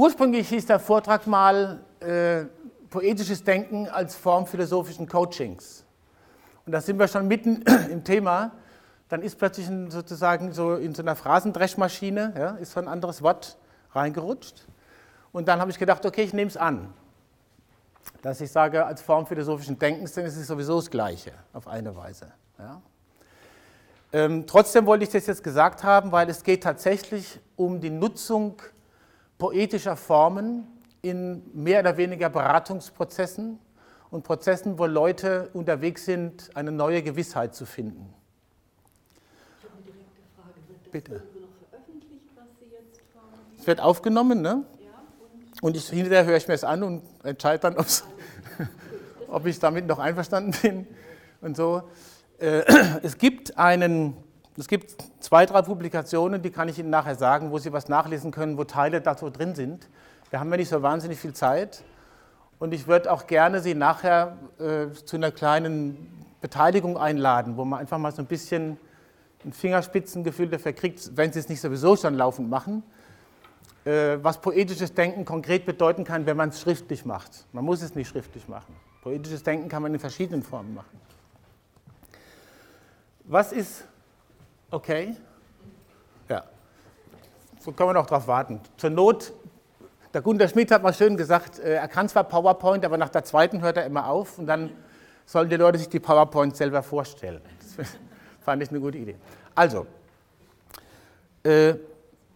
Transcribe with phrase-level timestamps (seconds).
[0.00, 2.46] ursprünglich hieß der Vortrag mal äh,
[2.88, 5.84] Poetisches Denken als Form philosophischen Coachings.
[6.64, 8.52] Und da sind wir schon mitten im Thema.
[9.10, 13.22] Dann ist plötzlich ein, sozusagen so in so einer Phrasendreschmaschine, ja, ist so ein anderes
[13.22, 13.58] Wort
[13.92, 14.66] reingerutscht.
[15.32, 16.94] Und dann habe ich gedacht, okay, ich nehme es an.
[18.22, 21.94] Dass ich sage, als Form philosophischen Denkens, denn es ist sowieso das Gleiche, auf eine
[21.94, 22.32] Weise.
[22.58, 22.80] Ja.
[24.12, 28.56] Ähm, trotzdem wollte ich das jetzt gesagt haben, weil es geht tatsächlich um die Nutzung
[29.40, 30.68] poetischer Formen
[31.02, 33.58] in mehr oder weniger Beratungsprozessen
[34.10, 38.14] und Prozessen, wo Leute unterwegs sind, eine neue Gewissheit zu finden.
[39.58, 40.90] Ich habe eine direkte Frage.
[40.92, 41.22] Bitte.
[43.58, 44.64] Es wird aufgenommen, ne?
[44.78, 44.90] Ja,
[45.62, 47.76] und ich, hinterher höre ich mir es an und entscheide dann,
[49.28, 50.86] ob ich damit noch einverstanden bin
[51.40, 51.82] und so.
[52.38, 52.62] Äh,
[53.02, 54.16] Es gibt einen,
[54.56, 58.30] es gibt zwei, drei Publikationen, die kann ich Ihnen nachher sagen, wo Sie was nachlesen
[58.30, 59.88] können, wo Teile dazu drin sind.
[60.30, 61.82] Wir haben ja nicht so wahnsinnig viel Zeit
[62.58, 67.80] und ich würde auch gerne Sie nachher äh, zu einer kleinen Beteiligung einladen, wo man
[67.80, 68.78] einfach mal so ein bisschen
[69.44, 72.82] ein Fingerspitzengefühl dafür kriegt, wenn Sie es nicht sowieso schon laufend machen
[73.84, 77.46] äh, was poetisches Denken konkret bedeuten kann, wenn man es schriftlich macht.
[77.52, 78.74] Man muss es nicht schriftlich machen.
[79.02, 81.00] Poetisches Denken kann man in verschiedenen Formen machen.
[83.24, 83.84] Was ist
[84.70, 85.16] okay?
[86.28, 86.44] Ja,
[87.58, 88.60] so können wir noch drauf warten.
[88.76, 89.32] Zur Not,
[90.12, 93.24] der Gunter Schmidt hat mal schön gesagt, äh, er kann zwar PowerPoint, aber nach der
[93.24, 94.70] zweiten hört er immer auf und dann
[95.26, 97.42] sollen die Leute sich die PowerPoint selber vorstellen.
[98.40, 99.16] Das fand ich eine gute Idee.
[99.54, 99.86] Also,
[101.42, 101.74] äh,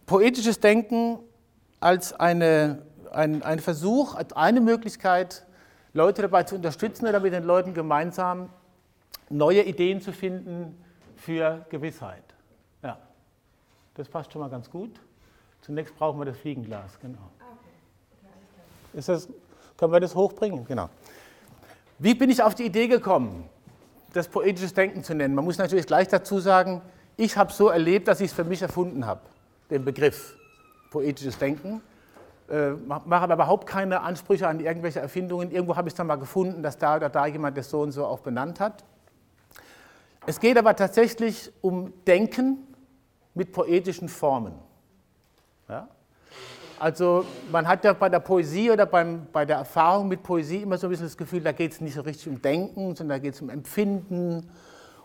[0.05, 1.17] poetisches Denken
[1.79, 5.45] als eine, ein, ein Versuch, als eine Möglichkeit,
[5.93, 8.49] Leute dabei zu unterstützen oder mit den Leuten gemeinsam
[9.29, 10.77] neue Ideen zu finden
[11.15, 12.24] für Gewissheit.
[13.95, 14.91] Das passt schon mal ganz gut.
[15.61, 17.31] Zunächst brauchen wir das Fliegenglas, genau.
[18.93, 19.27] Ist das,
[19.77, 20.65] können wir das hochbringen?
[20.65, 20.89] Genau.
[21.97, 23.49] Wie bin ich auf die Idee gekommen,
[24.13, 25.33] das poetisches Denken zu nennen?
[25.33, 26.81] Man muss natürlich gleich dazu sagen,
[27.17, 29.21] ich habe so erlebt, dass ich es für mich erfunden habe,
[29.69, 30.35] den Begriff
[30.91, 31.81] poetisches Denken.
[32.49, 35.51] Äh, mache aber überhaupt keine Ansprüche an irgendwelche Erfindungen.
[35.51, 37.91] Irgendwo habe ich es dann mal gefunden, dass da oder da jemand das so und
[37.91, 38.83] so auch benannt hat.
[40.27, 42.74] Es geht aber tatsächlich um Denken
[43.35, 44.53] mit poetischen Formen.
[45.69, 45.87] Ja?
[46.79, 50.77] Also man hat ja bei der Poesie oder beim, bei der Erfahrung mit Poesie immer
[50.77, 53.19] so ein bisschen das Gefühl, da geht es nicht so richtig um Denken, sondern da
[53.19, 54.49] geht es um Empfinden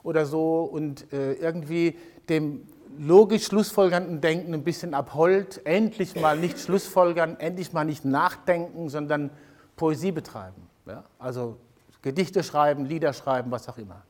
[0.02, 1.96] oder so und äh, irgendwie
[2.28, 2.66] dem
[2.98, 9.30] logisch schlussfolgernden Denken ein bisschen abhold, endlich mal nicht schlussfolgern, endlich mal nicht nachdenken, sondern
[9.76, 10.66] Poesie betreiben.
[10.86, 11.04] Ja?
[11.18, 11.56] Also
[12.02, 14.02] Gedichte schreiben, Lieder schreiben, was auch immer.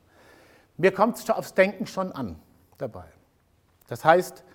[0.77, 2.37] Mir kommt es aufs Denken schon an
[2.77, 3.05] dabei.
[3.91, 4.45] Das heißt,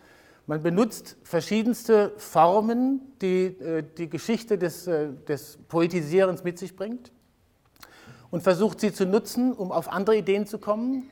[0.46, 7.12] man benutzt verschiedenste Formen, die äh, die Geschichte des, äh, des Poetisierens mit sich bringt
[8.30, 11.10] und versucht sie zu nutzen, um auf andere Ideen zu kommen,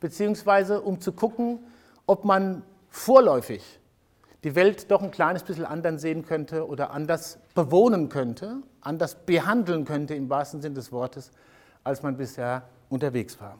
[0.00, 1.58] beziehungsweise um zu gucken,
[2.06, 3.62] ob man vorläufig
[4.42, 9.84] die Welt doch ein kleines bisschen anders sehen könnte oder anders bewohnen könnte, anders behandeln
[9.84, 11.30] könnte im wahrsten Sinne des Wortes,
[11.84, 13.58] als man bisher unterwegs war.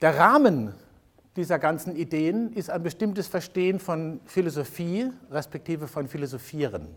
[0.00, 0.72] Der Rahmen
[1.36, 6.88] dieser ganzen Ideen ist ein bestimmtes Verstehen von Philosophie, respektive von Philosophieren.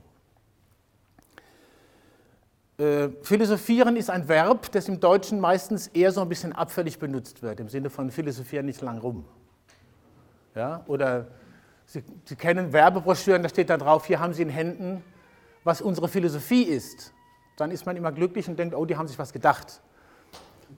[2.77, 7.43] Äh, Philosophieren ist ein Verb, das im Deutschen meistens eher so ein bisschen abfällig benutzt
[7.43, 9.25] wird, im Sinne von philosophieren nicht lang rum.
[10.55, 10.83] Ja?
[10.87, 11.27] Oder
[11.85, 15.03] Sie, Sie kennen Werbebroschüren, da steht da drauf, hier haben Sie in Händen,
[15.65, 17.13] was unsere Philosophie ist.
[17.57, 19.81] Dann ist man immer glücklich und denkt, oh, die haben sich was gedacht.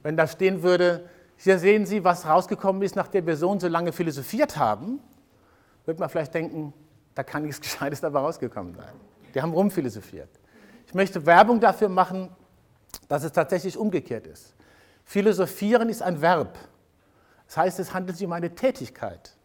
[0.01, 1.07] Wenn da stehen würde,
[1.44, 5.00] hier sehen Sie, was rausgekommen ist, nachdem wir so und so lange philosophiert haben,
[5.85, 6.72] wird man vielleicht denken,
[7.16, 8.94] da kann nichts Gescheites dabei rausgekommen sein.
[9.34, 10.30] Die haben rumphilosophiert.
[10.85, 12.30] Ich möchte Werbung dafür machen,
[13.07, 14.53] dass es tatsächlich umgekehrt ist.
[15.03, 16.59] Philosophieren ist ein Verb.
[17.47, 19.35] Das heißt, es handelt sich um eine Tätigkeit.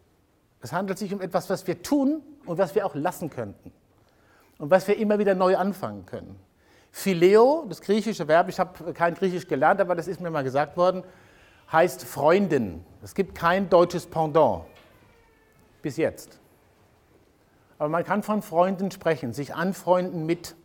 [0.60, 3.72] Es handelt sich um etwas, was wir tun und was wir auch lassen könnten.
[4.58, 6.38] Und was wir immer wieder neu anfangen können.
[6.90, 10.76] Phileo, das griechische Verb, ich habe kein Griechisch gelernt, aber das ist mir mal gesagt
[10.76, 11.02] worden,
[11.72, 12.84] heißt Freundin.
[13.02, 14.64] Es gibt kein deutsches Pendant.
[15.82, 16.40] Bis jetzt.
[17.78, 20.56] Aber man kann von Freunden sprechen, sich anfreunden mit,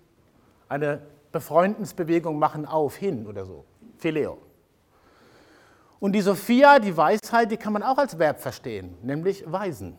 [0.69, 1.01] eine
[1.31, 3.65] Befreundensbewegung machen auf, hin oder so.
[3.97, 4.37] Phileo.
[5.99, 9.97] Und die Sophia, die Weisheit, die kann man auch als Verb verstehen, nämlich weisen.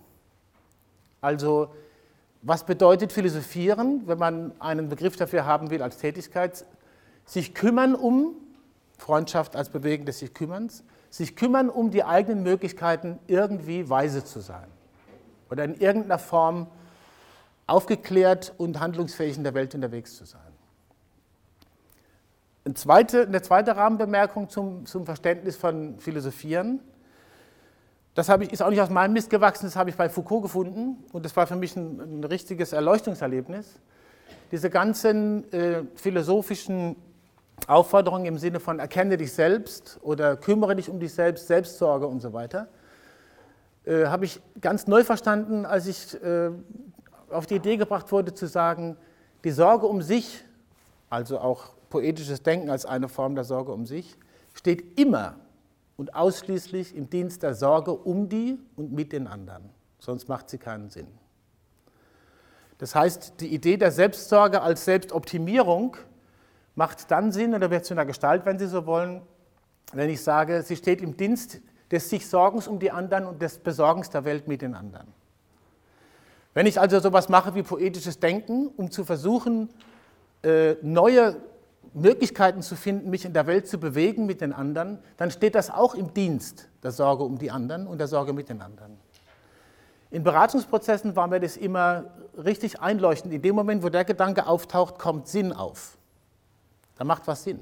[1.21, 1.73] Also,
[2.43, 6.67] was bedeutet philosophieren, wenn man einen Begriff dafür haben will als Tätigkeit?
[7.25, 8.35] Sich kümmern um,
[9.03, 14.41] Freundschaft als Bewegen des sich Kümmerns, sich kümmern um die eigenen Möglichkeiten, irgendwie weise zu
[14.41, 14.69] sein
[15.51, 16.69] oder in irgendeiner Form
[17.67, 20.41] aufgeklärt und handlungsfähig in der Welt unterwegs zu sein.
[22.65, 26.79] Eine zweite, eine zweite Rahmenbemerkung zum, zum Verständnis von Philosophieren.
[28.15, 31.03] Das ich, ist auch nicht aus meinem Mist gewachsen, das habe ich bei Foucault gefunden
[31.13, 33.81] und das war für mich ein, ein richtiges Erleuchtungserlebnis.
[34.53, 36.95] Diese ganzen äh, philosophischen
[37.67, 42.21] Aufforderungen im Sinne von erkenne dich selbst oder kümmere dich um dich selbst, Selbstsorge und
[42.21, 42.69] so weiter,
[43.85, 46.51] äh, habe ich ganz neu verstanden, als ich äh,
[47.31, 48.97] auf die Idee gebracht wurde zu sagen,
[49.45, 50.45] die Sorge um sich,
[51.11, 54.17] also auch poetisches Denken als eine Form der Sorge um sich,
[54.55, 55.37] steht immer
[55.97, 59.71] und ausschließlich im Dienst der Sorge um die und mit den anderen.
[59.99, 61.07] Sonst macht sie keinen Sinn.
[62.79, 65.97] Das heißt, die Idee der Selbstsorge als Selbstoptimierung
[66.75, 69.23] macht dann Sinn oder wird zu einer Gestalt, wenn Sie so wollen,
[69.93, 71.61] wenn ich sage, sie steht im Dienst
[71.91, 75.09] des sich Sorgens um die anderen und des Besorgens der Welt mit den anderen.
[76.55, 79.69] Wenn ich also sowas mache wie poetisches Denken, um zu versuchen,
[80.43, 81.37] äh, neue
[81.95, 85.71] Möglichkeiten zu finden, mich in der Welt zu bewegen mit den anderen, dann steht das
[85.71, 88.99] auch im Dienst der Sorge um die anderen und der Sorge mit den anderen.
[90.11, 92.05] In Beratungsprozessen war mir das immer
[92.37, 93.33] richtig einleuchtend.
[93.33, 95.97] In dem Moment, wo der Gedanke auftaucht, kommt Sinn auf.
[96.97, 97.61] Da macht was Sinn.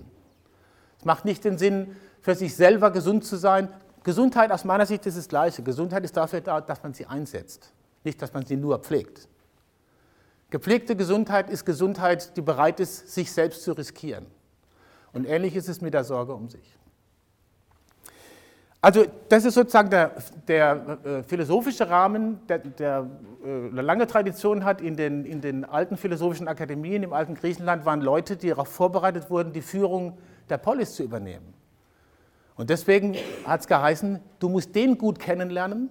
[0.99, 3.69] Es macht nicht den Sinn, für sich selber gesund zu sein.
[4.03, 5.63] Gesundheit aus meiner Sicht ist das Gleiche.
[5.63, 7.73] Gesundheit ist dafür da, dass man sie einsetzt,
[8.05, 9.29] nicht, dass man sie nur pflegt.
[10.51, 14.27] Gepflegte Gesundheit ist Gesundheit, die bereit ist, sich selbst zu riskieren.
[15.13, 16.77] Und ähnlich ist es mit der Sorge um sich.
[18.83, 20.13] Also das ist sozusagen der,
[20.49, 23.11] der äh, philosophische Rahmen, der, der
[23.45, 24.81] äh, eine lange Tradition hat.
[24.81, 29.29] In den, in den alten philosophischen Akademien im alten Griechenland waren Leute, die darauf vorbereitet
[29.29, 30.17] wurden, die Führung
[30.49, 31.53] der Polis zu übernehmen.
[32.57, 35.91] Und deswegen hat es geheißen, du musst den gut kennenlernen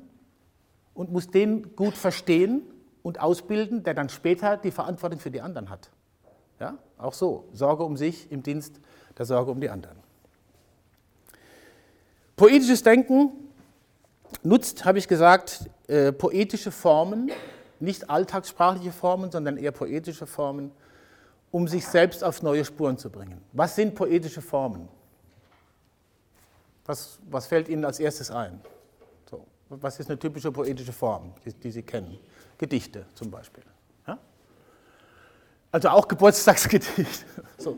[0.96, 2.64] und musst den gut verstehen
[3.04, 5.92] und ausbilden, der dann später die Verantwortung für die anderen hat.
[6.60, 6.78] Ja?
[6.98, 8.80] Auch so, Sorge um sich im Dienst
[9.18, 9.99] der Sorge um die anderen.
[12.40, 13.34] Poetisches Denken
[14.44, 17.30] nutzt, habe ich gesagt, äh, poetische Formen,
[17.82, 20.72] nicht alltagssprachliche Formen, sondern eher poetische Formen,
[21.52, 23.42] um sich selbst auf neue Spuren zu bringen.
[23.52, 24.88] Was sind poetische Formen?
[26.86, 28.62] Was, was fällt Ihnen als erstes ein?
[29.30, 32.18] So, was ist eine typische poetische Form, die, die Sie kennen?
[32.58, 33.66] Gedichte zum Beispiel.
[34.08, 34.18] Ja?
[35.74, 37.26] Also auch Geburtstagsgedichte
[37.58, 37.78] so.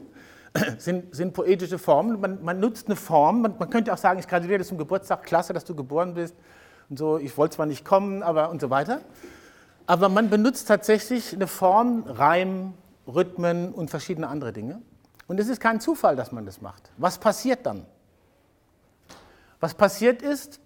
[0.77, 2.19] sind, sind, poetische Formen.
[2.19, 5.53] Man, man nutzt eine Form, man, man, könnte auch sagen, ich gratuliere zum Geburtstag, klasse,
[5.53, 6.36] dass du geboren bist
[6.89, 9.01] und so, ich wollte zwar nicht kommen, aber und so weiter.
[9.88, 12.74] Aber man benutzt tatsächlich eine Form, Reim,
[13.07, 14.81] Rhythmen und verschiedene andere Dinge.
[15.27, 16.92] Und es ist kein Zufall, dass man das macht.
[16.98, 17.86] Was passiert dann?
[19.59, 20.59] Was passiert ist,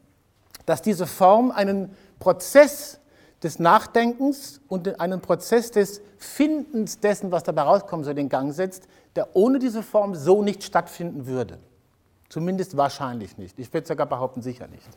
[0.66, 3.00] dass diese Form einen Prozess
[3.44, 8.88] des Nachdenkens und einen Prozess des Findens dessen, was dabei rauskommt, so den Gang setzt,
[9.16, 11.60] der ohne diese Form so nicht stattfinden würde.
[12.30, 13.60] Zumindest wahrscheinlich nicht.
[13.60, 14.88] Ich würde sogar behaupten, sicher nicht.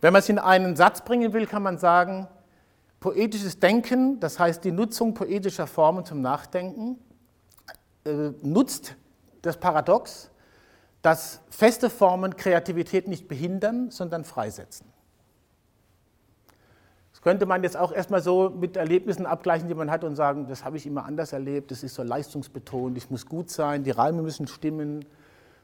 [0.00, 2.28] Wenn man es in einen Satz bringen will, kann man sagen,
[3.00, 6.98] poetisches Denken, das heißt die Nutzung poetischer Formen zum Nachdenken,
[8.04, 8.96] äh, nutzt
[9.42, 10.30] das Paradox,
[11.02, 14.91] dass feste Formen Kreativität nicht behindern, sondern freisetzen
[17.22, 20.64] könnte man jetzt auch erstmal so mit Erlebnissen abgleichen, die man hat und sagen, das
[20.64, 24.22] habe ich immer anders erlebt, das ist so leistungsbetont, ich muss gut sein, die Reime
[24.22, 25.04] müssen stimmen.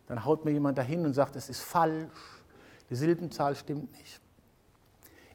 [0.06, 2.06] Dann haut mir jemand dahin und sagt, es ist falsch,
[2.88, 4.20] die Silbenzahl stimmt nicht.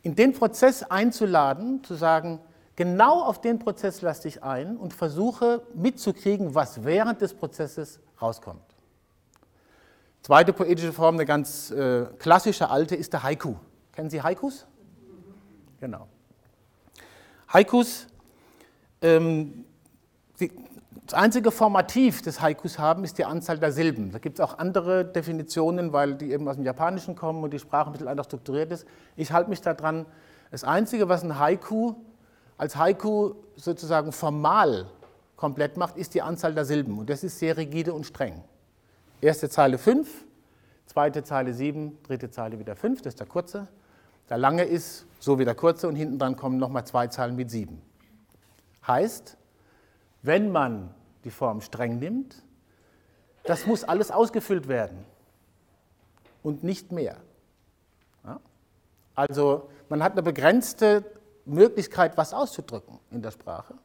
[0.01, 2.39] In den Prozess einzuladen, zu sagen,
[2.75, 8.62] genau auf den Prozess lasse ich ein und versuche mitzukriegen, was während des Prozesses rauskommt.
[10.21, 13.55] Zweite poetische Form, eine ganz äh, klassische alte, ist der Haiku.
[13.91, 14.65] Kennen Sie Haikus?
[15.81, 16.07] Genau.
[17.53, 18.07] Haikus,
[19.03, 19.65] ähm,
[20.39, 20.51] die,
[21.05, 24.12] das einzige Formativ des Haikus haben, ist die Anzahl der Silben.
[24.12, 27.60] Da gibt es auch andere Definitionen, weil die eben aus dem Japanischen kommen und die
[27.60, 28.88] Sprache ein bisschen anders strukturiert ist.
[29.15, 30.07] Ich halte mich daran,
[30.50, 31.93] das Einzige, was ein Haiku
[32.57, 34.88] als Haiku sozusagen formal
[35.36, 36.98] komplett macht, ist die Anzahl der Silben.
[36.98, 38.43] Und das ist sehr rigide und streng.
[39.22, 40.10] Erste Zeile 5,
[40.88, 43.67] zweite Zeile 7, dritte Zeile wieder 5, das ist der kurze.
[44.30, 47.50] Der lange ist so wie der kurze und hinten dran kommen nochmal zwei Zahlen mit
[47.50, 47.82] sieben.
[48.86, 49.38] Heißt,
[50.22, 52.44] wenn man die Form streng nimmt,
[53.44, 55.06] das muss alles ausgefüllt werden
[56.42, 57.18] und nicht mehr.
[58.25, 58.39] Ja?
[59.15, 61.03] Also man hat eine begrenzte
[61.46, 63.75] Möglichkeit, was auszudrücken in der Sprache.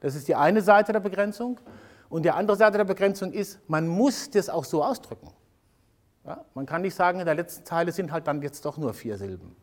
[0.00, 1.60] Das ist die eine Seite der Begrenzung.
[2.08, 5.30] Und die andere Seite der Begrenzung ist, man muss das auch so ausdrücken.
[6.24, 6.44] Ja?
[6.54, 9.16] Man kann nicht sagen, in der letzten Zeile sind halt dann jetzt doch nur vier
[9.16, 9.54] Silben.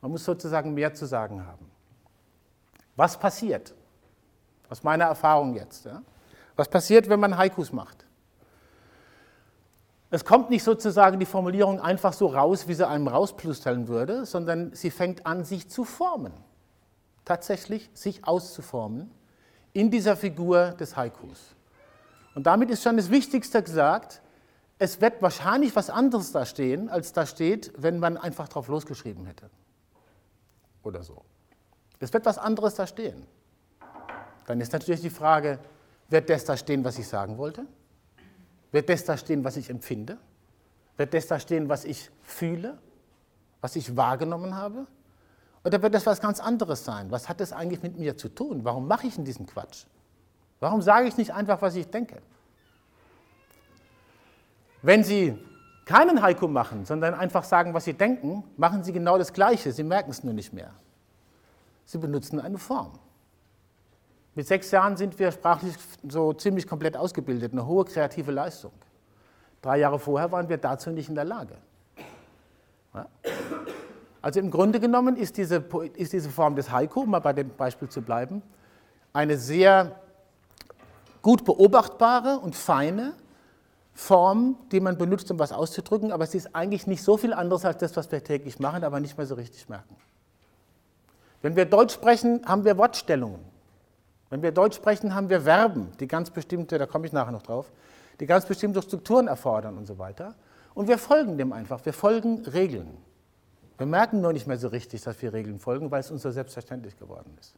[0.00, 1.70] Man muss sozusagen mehr zu sagen haben.
[2.96, 3.74] Was passiert?
[4.68, 5.84] Aus meiner Erfahrung jetzt.
[5.84, 6.02] Ja?
[6.56, 8.04] Was passiert, wenn man Haikus macht?
[10.10, 14.72] Es kommt nicht sozusagen die Formulierung einfach so raus, wie sie einem rausplustern würde, sondern
[14.72, 16.32] sie fängt an, sich zu formen.
[17.24, 19.10] Tatsächlich sich auszuformen
[19.72, 21.56] in dieser Figur des Haikus.
[22.34, 24.22] Und damit ist schon das Wichtigste gesagt,
[24.78, 29.26] es wird wahrscheinlich was anderes da stehen, als da steht, wenn man einfach drauf losgeschrieben
[29.26, 29.50] hätte.
[30.86, 31.20] Oder so.
[31.98, 33.26] Es wird was anderes da stehen.
[34.46, 35.58] Dann ist natürlich die Frage,
[36.08, 37.66] wird das da stehen, was ich sagen wollte?
[38.70, 40.16] Wird das da stehen, was ich empfinde?
[40.96, 42.78] Wird das da stehen, was ich fühle?
[43.60, 44.86] Was ich wahrgenommen habe?
[45.64, 47.10] Oder wird das was ganz anderes sein?
[47.10, 48.64] Was hat das eigentlich mit mir zu tun?
[48.64, 49.86] Warum mache ich denn diesen Quatsch?
[50.60, 52.22] Warum sage ich nicht einfach, was ich denke?
[54.82, 55.36] Wenn Sie
[55.86, 59.72] keinen Haiku machen, sondern einfach sagen, was Sie denken, machen Sie genau das Gleiche.
[59.72, 60.72] Sie merken es nur nicht mehr.
[61.86, 62.98] Sie benutzen eine Form.
[64.34, 65.74] Mit sechs Jahren sind wir sprachlich
[66.06, 68.72] so ziemlich komplett ausgebildet, eine hohe kreative Leistung.
[69.62, 71.56] Drei Jahre vorher waren wir dazu nicht in der Lage.
[72.92, 73.06] Ja?
[74.20, 75.64] Also im Grunde genommen ist diese,
[75.94, 78.42] ist diese Form des Haiku, um mal bei dem Beispiel zu bleiben,
[79.12, 80.00] eine sehr
[81.22, 83.14] gut beobachtbare und feine
[83.96, 87.64] Form, die man benutzt, um was auszudrücken, aber sie ist eigentlich nicht so viel anderes
[87.64, 89.96] als das, was wir täglich machen, aber nicht mehr so richtig merken.
[91.40, 93.40] Wenn wir Deutsch sprechen, haben wir Wortstellungen.
[94.28, 97.40] Wenn wir Deutsch sprechen, haben wir Verben, die ganz bestimmte, da komme ich nachher noch
[97.40, 97.72] drauf,
[98.20, 100.34] die ganz bestimmte Strukturen erfordern und so weiter.
[100.74, 102.98] Und wir folgen dem einfach, wir folgen Regeln.
[103.78, 106.30] Wir merken nur nicht mehr so richtig, dass wir Regeln folgen, weil es uns so
[106.30, 107.54] selbstverständlich geworden ist.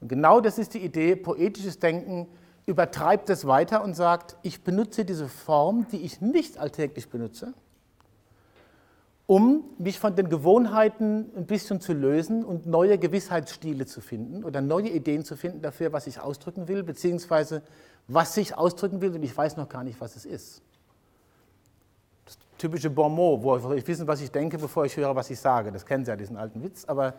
[0.00, 2.26] Und genau das ist die Idee, poetisches Denken
[2.66, 7.54] übertreibt es weiter und sagt, ich benutze diese Form, die ich nicht alltäglich benutze,
[9.26, 14.60] um mich von den Gewohnheiten ein bisschen zu lösen und neue Gewissheitsstile zu finden oder
[14.60, 17.62] neue Ideen zu finden dafür, was ich ausdrücken will, beziehungsweise
[18.08, 20.62] was ich ausdrücken will und ich weiß noch gar nicht, was es ist.
[22.24, 25.72] Das typische Bonmot, wo ich wissen, was ich denke, bevor ich höre, was ich sage.
[25.72, 26.84] Das kennen Sie ja, diesen alten Witz.
[26.84, 27.14] Aber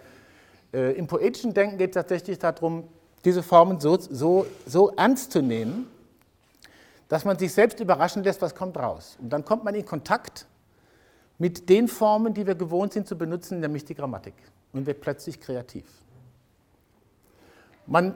[0.74, 2.86] äh, im poetischen Denken geht es tatsächlich darum,
[3.26, 5.88] diese Formen so, so, so ernst zu nehmen,
[7.10, 9.18] dass man sich selbst überraschen lässt, was kommt raus.
[9.22, 10.46] Und dann kommt man in Kontakt
[11.38, 14.34] mit den Formen, die wir gewohnt sind zu benutzen, nämlich die Grammatik,
[14.74, 15.86] und wird plötzlich kreativ.
[17.86, 18.16] Man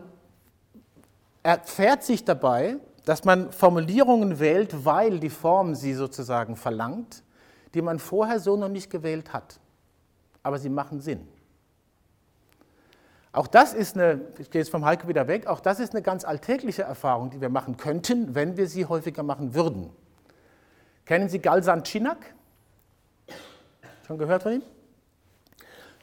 [1.43, 7.23] erfährt sich dabei, dass man Formulierungen wählt, weil die Form sie sozusagen verlangt,
[7.73, 9.59] die man vorher so noch nicht gewählt hat.
[10.43, 11.27] Aber sie machen Sinn.
[13.33, 16.01] Auch das ist eine, ich gehe jetzt vom Heike wieder weg, auch das ist eine
[16.01, 19.89] ganz alltägliche Erfahrung, die wir machen könnten, wenn wir sie häufiger machen würden.
[21.05, 22.17] Kennen Sie Galsan Chinak?
[24.05, 24.63] Schon gehört von ihm?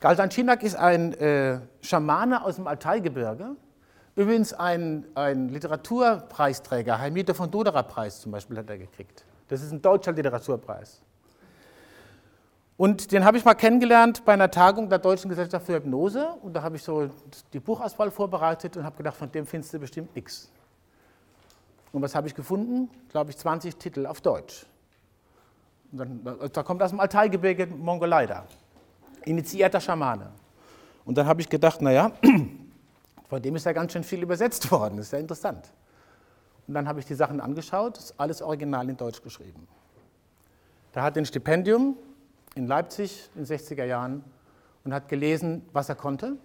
[0.00, 3.56] Galdan Chinak ist ein äh, Schamane aus dem Altaigebirge.
[4.14, 9.24] Übrigens ein, ein Literaturpreisträger, Heimite von Doderer Preis zum Beispiel hat er gekriegt.
[9.48, 11.02] Das ist ein deutscher Literaturpreis.
[12.78, 16.28] Und den habe ich mal kennengelernt bei einer Tagung der Deutschen Gesellschaft für Hypnose.
[16.42, 17.10] Und da habe ich so
[17.52, 20.48] die Buchauswahl vorbereitet und habe gedacht, von dem findest du bestimmt nichts.
[21.90, 22.88] Und was habe ich gefunden?
[23.08, 24.64] Glaube ich, 20 Titel auf Deutsch.
[25.90, 26.20] Dann,
[26.52, 28.46] da kommt aus dem Altaigebirge Mongolei da.
[29.24, 30.30] Initiierter Schamane.
[31.04, 32.12] Und dann habe ich gedacht, naja,
[33.28, 34.98] von dem ist ja ganz schön viel übersetzt worden.
[34.98, 35.68] Das ist ja interessant.
[36.68, 39.66] Und dann habe ich die Sachen angeschaut, das ist alles original in Deutsch geschrieben.
[40.92, 41.96] Da hat ein Stipendium
[42.58, 44.24] in Leipzig in den 60er Jahren
[44.84, 46.36] und hat gelesen, was er konnte.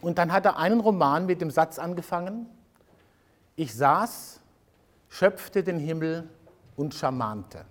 [0.00, 2.46] Und dann hat er einen Roman mit dem Satz angefangen,
[3.56, 4.40] ich saß,
[5.08, 6.28] schöpfte den Himmel
[6.76, 7.66] und schamante.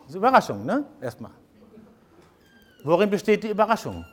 [0.00, 0.84] Das ist Überraschung, ne?
[1.00, 1.30] Erstmal.
[2.82, 4.04] Worin besteht die Überraschung?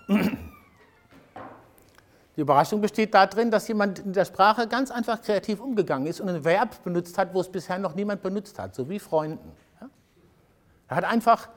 [2.35, 6.27] Die Überraschung besteht darin, dass jemand in der Sprache ganz einfach kreativ umgegangen ist und
[6.27, 9.53] ein Verb benutzt hat, wo es bisher noch niemand benutzt hat, so wie Freunden.
[10.87, 11.49] Er hat einfach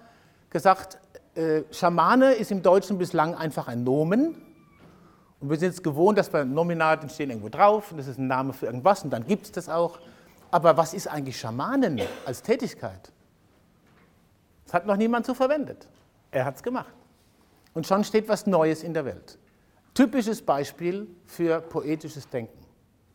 [0.50, 0.98] gesagt,
[1.34, 4.34] äh, Schamane ist im Deutschen bislang einfach ein Nomen.
[5.40, 8.52] Und wir sind es gewohnt, dass bei Nominaten stehen irgendwo drauf, das ist ein Name
[8.52, 10.00] für irgendwas und dann gibt es das auch.
[10.50, 13.12] Aber was ist eigentlich Schamanen als Tätigkeit?
[14.64, 15.86] Das hat noch niemand so verwendet.
[16.30, 16.92] Er hat es gemacht.
[17.74, 19.38] Und schon steht was Neues in der Welt.
[19.94, 22.58] Typisches Beispiel für poetisches Denken.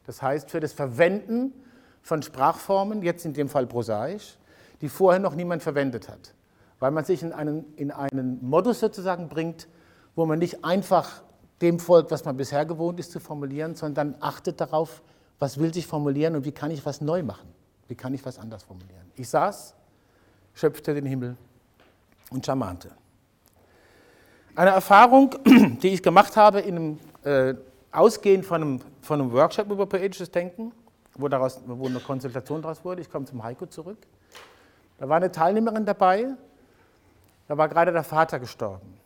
[0.05, 1.53] Das heißt, für das Verwenden
[2.01, 4.38] von Sprachformen, jetzt in dem Fall prosaisch,
[4.84, 6.34] die vorher noch niemand verwendet hat.
[6.80, 9.70] Weil man sich in einen, in einen Modus sozusagen bringt,
[10.13, 11.24] wo man nicht einfach
[11.62, 15.02] dem folgt, was man bisher gewohnt ist zu formulieren, sondern achtet darauf,
[15.40, 17.48] was will sich formulieren und wie kann ich was neu machen?
[17.88, 19.10] Wie kann ich was anders formulieren?
[19.16, 19.74] Ich saß
[20.54, 21.38] schöpfte den Himmel
[22.30, 22.92] und charmante.
[24.54, 25.34] Eine Erfahrung,
[25.82, 27.56] die ich gemacht habe, in einem, äh,
[27.90, 30.74] ausgehend von einem, von einem Workshop über poetisches Denken,
[31.16, 33.02] wo, daraus, wo eine Konsultation daraus wurde.
[33.02, 34.00] Ich komme zum Heiko zurück.
[35.04, 36.30] Da war eine Teilnehmerin dabei,
[37.50, 38.98] da war gerade der Vater gestorben.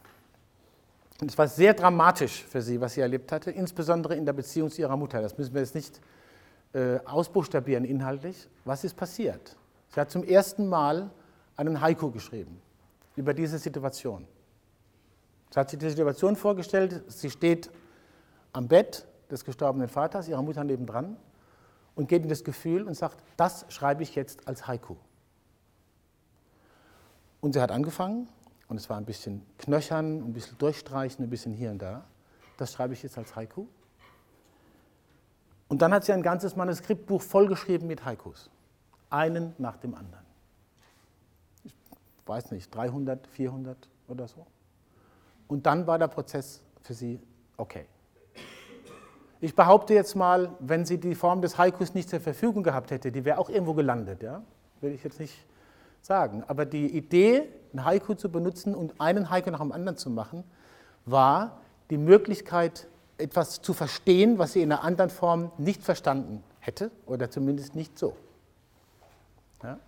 [1.19, 4.69] Und es war sehr dramatisch für sie, was sie erlebt hatte, insbesondere in der Beziehung
[4.69, 5.23] zu ihrer Mutter.
[5.23, 5.99] Das müssen wir jetzt nicht
[6.73, 8.47] äh, ausbuchstabieren inhaltlich.
[8.63, 9.57] Was ist passiert?
[9.89, 11.09] Sie hat zum ersten Mal
[11.55, 12.61] einen Haiku geschrieben
[13.15, 14.27] über diese Situation.
[15.49, 17.71] Sie hat sich die Situation vorgestellt, sie steht
[18.53, 21.17] am Bett des gestorbenen Vaters, ihrer Mutter nebendran,
[21.95, 24.95] und geht in das Gefühl und sagt, das schreibe ich jetzt als Haiku.
[27.41, 28.27] Und sie hat angefangen
[28.67, 32.03] und es war ein bisschen knöchern, ein bisschen durchstreichen, ein bisschen hier und da.
[32.57, 33.67] Das schreibe ich jetzt als Haiku.
[35.67, 38.49] Und dann hat sie ein ganzes Manuskriptbuch vollgeschrieben mit Haikus.
[39.09, 40.25] Einen nach dem anderen.
[41.63, 41.73] Ich
[42.25, 43.77] weiß nicht, 300, 400
[44.07, 44.45] oder so.
[45.47, 47.19] Und dann war der Prozess für sie
[47.57, 47.85] okay.
[49.39, 53.11] Ich behaupte jetzt mal, wenn sie die Form des Haikus nicht zur Verfügung gehabt hätte,
[53.11, 54.41] die wäre auch irgendwo gelandet, ja?
[54.81, 55.45] Will ich jetzt nicht
[56.07, 56.43] sagen.
[56.47, 60.43] Aber die Idee, ein Haiku zu benutzen und einen Haiku nach dem anderen zu machen,
[61.05, 62.87] war die Möglichkeit,
[63.17, 67.97] etwas zu verstehen, was sie in einer anderen Form nicht verstanden hätte oder zumindest nicht
[67.97, 68.15] so.
[69.63, 69.79] Ja?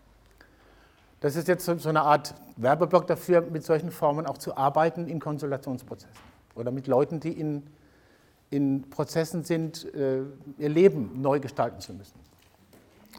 [1.19, 5.19] Das ist jetzt so eine Art Werbeblock dafür, mit solchen Formen auch zu arbeiten in
[5.19, 6.15] Konsultationsprozessen
[6.55, 7.67] oder mit Leuten, die in,
[8.49, 10.21] in Prozessen sind, äh,
[10.57, 12.19] ihr Leben neu gestalten zu müssen.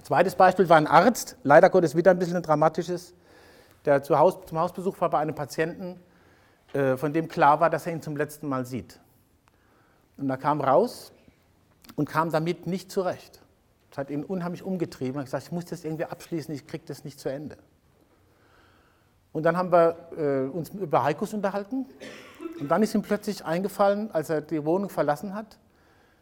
[0.02, 3.14] Zweites Beispiel war ein Arzt, leider Gottes wieder ein bisschen ein dramatisches,
[3.85, 6.00] der zu Haus, zum Hausbesuch war bei einem Patienten,
[6.73, 9.00] äh, von dem klar war, dass er ihn zum letzten Mal sieht.
[10.16, 11.12] Und er kam raus
[11.97, 13.40] und kam damit nicht zurecht.
[13.90, 15.16] Das hat ihn unheimlich umgetrieben.
[15.16, 17.57] Er hat gesagt, ich muss das irgendwie abschließen, ich kriege das nicht zu Ende.
[19.33, 21.87] Und dann haben wir äh, uns über Haikus unterhalten.
[22.59, 25.59] Und dann ist ihm plötzlich eingefallen, als er die Wohnung verlassen hat,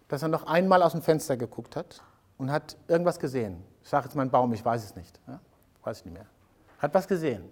[0.09, 2.03] dass er noch einmal aus dem Fenster geguckt hat
[2.39, 3.63] und hat irgendwas gesehen.
[3.89, 5.19] Ich sage jetzt mal einen Baum, ich weiß es nicht.
[5.27, 5.41] Ja?
[5.83, 6.27] Weiß ich nicht mehr.
[6.79, 7.43] Hat was gesehen.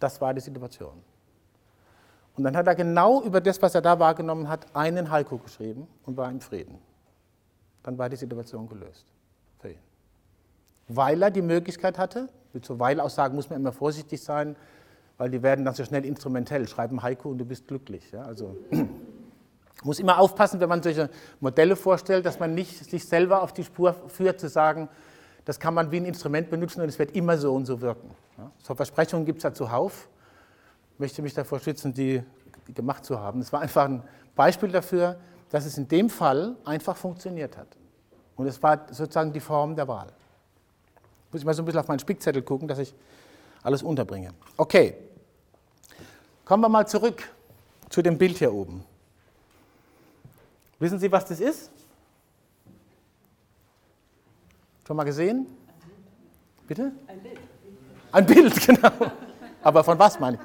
[0.00, 1.00] Das war die Situation.
[2.36, 5.86] Und dann hat er genau über das, was er da wahrgenommen hat, einen Haiku geschrieben
[6.04, 6.80] und war in Frieden.
[7.84, 9.06] Dann war die Situation gelöst
[9.60, 9.78] für ihn.
[10.88, 14.56] Weil er die Möglichkeit hatte, mit so Weil-Aussagen muss man immer vorsichtig sein,
[15.16, 16.66] weil die werden dann so schnell instrumentell.
[16.66, 18.10] Schreiben Haiku und du bist glücklich.
[18.10, 18.22] Ja?
[18.22, 18.56] Also
[19.84, 23.62] muss immer aufpassen, wenn man solche Modelle vorstellt, dass man nicht sich selber auf die
[23.62, 24.88] Spur führt, zu sagen,
[25.44, 28.10] das kann man wie ein Instrument benutzen und es wird immer so und so wirken.
[28.62, 30.08] So Versprechungen gibt es ja zuhauf.
[30.94, 32.22] Ich möchte mich davor schützen, die
[32.74, 33.40] gemacht zu haben.
[33.40, 34.02] Es war einfach ein
[34.36, 35.18] Beispiel dafür,
[35.50, 37.68] dass es in dem Fall einfach funktioniert hat.
[38.36, 40.08] Und es war sozusagen die Form der Wahl.
[41.30, 42.94] Muss ich mal so ein bisschen auf meinen Spickzettel gucken, dass ich
[43.62, 44.30] alles unterbringe.
[44.56, 44.94] Okay,
[46.44, 47.22] kommen wir mal zurück
[47.88, 48.84] zu dem Bild hier oben.
[50.78, 51.70] Wissen Sie, was das ist?
[54.86, 55.46] Schon mal gesehen?
[56.66, 56.92] Bitte?
[57.06, 57.38] Ein Bild.
[58.12, 59.12] Ein Bild, genau.
[59.62, 60.42] Aber von was meine ich?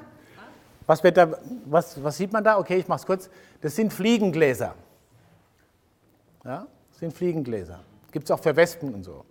[0.86, 2.58] Was, wird da, was, was sieht man da?
[2.58, 3.30] Okay, ich mache es kurz.
[3.62, 4.74] Das sind Fliegengläser.
[6.46, 7.80] Ja, das sind Fliegengläser.
[8.12, 9.26] Gibt es auch für Wespen und so.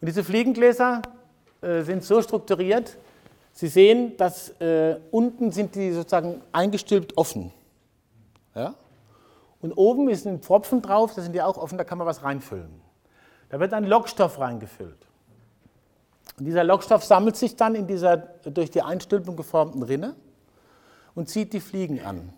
[0.00, 1.02] Und diese Fliegengläser
[1.60, 2.96] äh, sind so strukturiert,
[3.52, 7.52] Sie sehen, dass äh, unten sind die sozusagen eingestülpt offen.
[8.54, 8.74] Ja?
[9.60, 12.22] Und oben ist ein Pfropfen drauf, da sind die auch offen, da kann man was
[12.22, 12.81] reinfüllen.
[13.52, 15.06] Da wird ein Lockstoff reingefüllt.
[16.38, 20.16] Und dieser Lockstoff sammelt sich dann in dieser durch die Einstülpung geformten Rinne
[21.14, 22.32] und zieht die Fliegen an.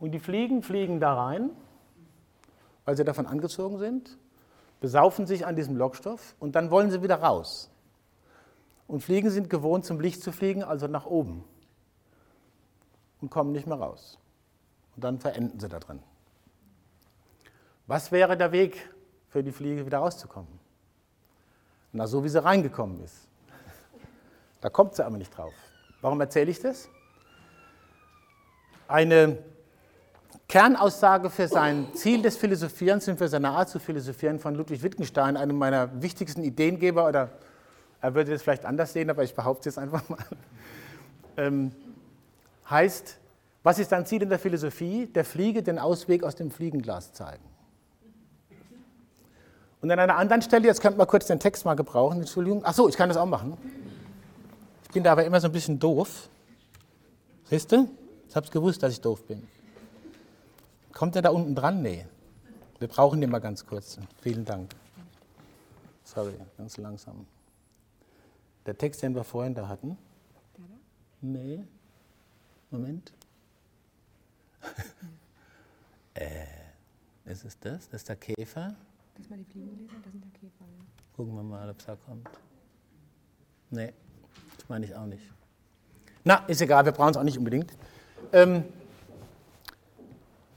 [0.00, 1.50] Und die Fliegen fliegen da rein,
[2.86, 4.16] weil sie davon angezogen sind
[4.80, 7.70] besaufen sich an diesem Lockstoff und dann wollen sie wieder raus.
[8.86, 11.44] Und Fliegen sind gewohnt, zum Licht zu fliegen, also nach oben.
[13.20, 14.18] Und kommen nicht mehr raus.
[14.94, 16.00] Und dann verenden sie da drin.
[17.86, 18.88] Was wäre der Weg
[19.38, 20.48] für die Fliege, wieder rauszukommen?
[21.92, 23.28] Na, so wie sie reingekommen ist.
[24.60, 25.54] Da kommt sie aber nicht drauf.
[26.00, 26.88] Warum erzähle ich das?
[28.88, 29.38] Eine
[30.48, 35.36] Kernaussage für sein Ziel des Philosophierens und für seine Art zu philosophieren von Ludwig Wittgenstein,
[35.36, 37.30] einem meiner wichtigsten Ideengeber, oder
[38.00, 40.18] er würde das vielleicht anders sehen, aber ich behaupte es einfach mal,
[41.36, 41.70] ähm,
[42.68, 43.18] heißt,
[43.62, 45.06] was ist dein Ziel in der Philosophie?
[45.06, 47.47] Der Fliege den Ausweg aus dem Fliegenglas zeigen.
[49.80, 52.62] Und an einer anderen Stelle, jetzt könnt man kurz den Text mal gebrauchen, Entschuldigung.
[52.64, 53.56] Ach so, ich kann das auch machen.
[54.84, 56.28] Ich bin da aber immer so ein bisschen doof.
[57.44, 57.88] Siehst du?
[58.28, 59.46] Ich habe es gewusst, dass ich doof bin.
[60.92, 61.80] Kommt er da unten dran?
[61.80, 62.06] Nee.
[62.78, 63.98] Wir brauchen den mal ganz kurz.
[64.20, 64.74] Vielen Dank.
[66.04, 67.26] Sorry, ganz langsam.
[68.66, 69.96] Der Text, den wir vorhin da hatten?
[71.20, 71.64] Nee.
[72.70, 73.12] Moment.
[76.14, 76.44] äh,
[77.24, 77.88] ist es das?
[77.88, 78.74] Das ist der Käfer.
[79.18, 80.64] Das ist mal die Fliegenblätter, das sind der Käfer.
[80.64, 80.84] Ja.
[81.16, 82.28] Gucken wir mal, ob es da kommt.
[83.70, 83.92] Nee,
[84.56, 85.24] das meine ich auch nicht.
[86.22, 87.72] Na, ist egal, wir brauchen es auch nicht unbedingt.
[88.32, 88.62] Ähm,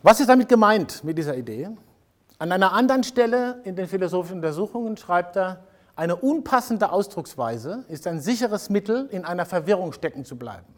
[0.03, 1.69] was ist damit gemeint mit dieser Idee?
[2.37, 5.63] An einer anderen Stelle in den philosophischen Untersuchungen schreibt er,
[5.95, 10.71] eine unpassende Ausdrucksweise ist ein sicheres Mittel, in einer Verwirrung stecken zu bleiben.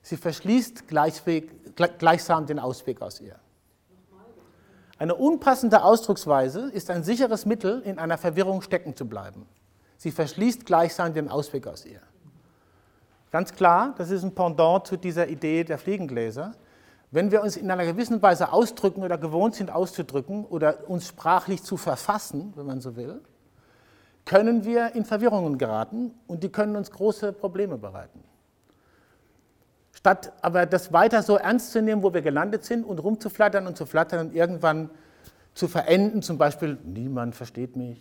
[0.00, 3.38] Sie verschließt gleichsam den Ausweg aus ihr.
[5.02, 9.48] Eine unpassende Ausdrucksweise ist ein sicheres Mittel, in einer Verwirrung stecken zu bleiben.
[9.96, 11.98] Sie verschließt gleichsam den Ausweg aus ihr.
[13.32, 16.52] Ganz klar, das ist ein Pendant zu dieser Idee der Fliegengläser.
[17.10, 21.64] Wenn wir uns in einer gewissen Weise ausdrücken oder gewohnt sind auszudrücken oder uns sprachlich
[21.64, 23.22] zu verfassen, wenn man so will,
[24.24, 28.22] können wir in Verwirrungen geraten und die können uns große Probleme bereiten.
[30.02, 33.76] Statt aber das weiter so ernst zu nehmen, wo wir gelandet sind und rumzuflattern und
[33.76, 34.90] zu flattern und irgendwann
[35.54, 38.00] zu verenden, zum Beispiel, niemand versteht mich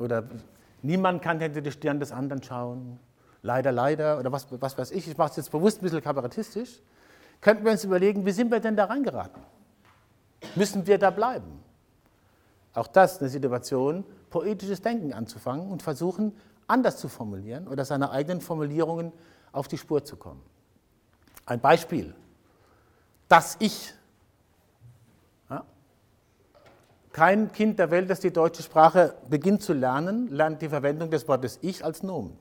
[0.00, 0.24] oder
[0.82, 2.98] niemand kann hinter die Stirn des anderen schauen,
[3.42, 6.80] leider, leider oder was, was weiß ich, ich mache es jetzt bewusst ein bisschen kabarettistisch,
[7.40, 9.40] könnten wir uns überlegen, wie sind wir denn da reingeraten?
[10.56, 11.62] Müssen wir da bleiben?
[12.74, 16.32] Auch das eine Situation, poetisches Denken anzufangen und versuchen,
[16.66, 19.12] anders zu formulieren oder seine eigenen Formulierungen
[19.52, 20.42] auf die Spur zu kommen.
[21.46, 22.14] Ein Beispiel.
[23.28, 23.94] Das Ich.
[25.50, 25.64] Ja?
[27.12, 31.28] Kein Kind der Welt, das die deutsche Sprache beginnt zu lernen, lernt die Verwendung des
[31.28, 32.36] Wortes Ich als Nomen.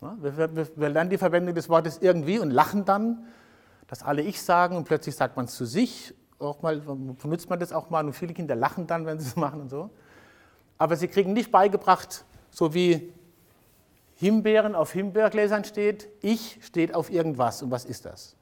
[0.00, 0.16] Ja?
[0.20, 3.26] Wir, wir, wir lernen die Verwendung des Wortes irgendwie und lachen dann,
[3.86, 7.58] dass alle Ich sagen und plötzlich sagt man es zu sich auch mal, benutzt man
[7.58, 9.90] das auch mal und viele Kinder lachen dann, wenn sie es machen und so.
[10.78, 13.12] Aber sie kriegen nicht beigebracht, so wie
[14.16, 18.34] Himbeeren auf Himbeergläsern steht, ich steht auf irgendwas und was ist das?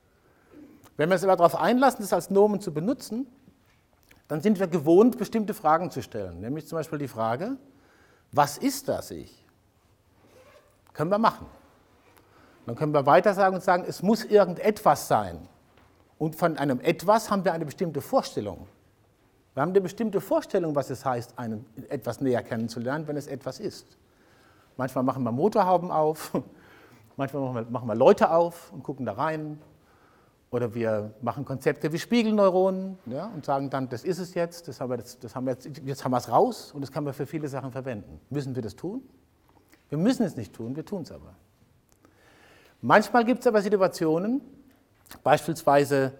[0.96, 3.26] Wenn wir uns aber darauf einlassen, das als Nomen zu benutzen,
[4.28, 6.40] dann sind wir gewohnt, bestimmte Fragen zu stellen.
[6.40, 7.56] Nämlich zum Beispiel die Frage,
[8.30, 9.44] was ist das Ich?
[10.92, 11.46] Können wir machen.
[12.66, 15.48] Dann können wir weiter sagen und sagen, es muss irgendetwas sein.
[16.18, 18.68] Und von einem Etwas haben wir eine bestimmte Vorstellung.
[19.54, 23.58] Wir haben eine bestimmte Vorstellung, was es heißt, einen etwas näher kennenzulernen, wenn es etwas
[23.58, 23.98] ist.
[24.76, 26.32] Manchmal machen wir Motorhauben auf,
[27.16, 29.60] manchmal machen wir, Leute auf und gucken da rein.
[30.50, 34.80] Oder wir machen Konzepte wie Spiegelneuronen ja, und sagen dann, das ist es jetzt, das
[34.80, 37.02] haben wir jetzt, das haben wir jetzt, jetzt haben wir es raus und das kann
[37.02, 38.20] man für viele Sachen verwenden.
[38.30, 39.02] Müssen wir das tun?
[39.88, 41.34] Wir müssen es nicht tun, wir tun es aber.
[42.80, 44.42] Manchmal gibt es aber Situationen,
[45.24, 46.12] beispielsweise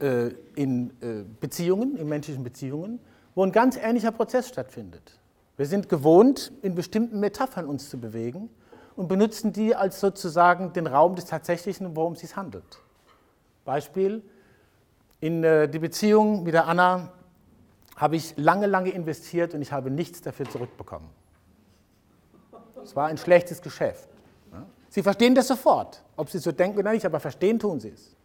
[0.00, 2.98] äh, in äh, Beziehungen, in menschlichen Beziehungen,
[3.34, 5.18] wo ein ganz ähnlicher Prozess stattfindet.
[5.56, 8.50] Wir sind gewohnt, in bestimmten Metaphern uns zu bewegen
[8.94, 12.82] und benutzen die als sozusagen den Raum des Tatsächlichen, worum es sich handelt.
[13.64, 14.22] Beispiel,
[15.20, 17.12] in äh, die Beziehung mit der Anna
[17.96, 21.08] habe ich lange, lange investiert und ich habe nichts dafür zurückbekommen.
[22.82, 24.08] Es war ein schlechtes Geschäft.
[24.88, 28.15] Sie verstehen das sofort, ob Sie so denken oder nicht, aber verstehen tun Sie es.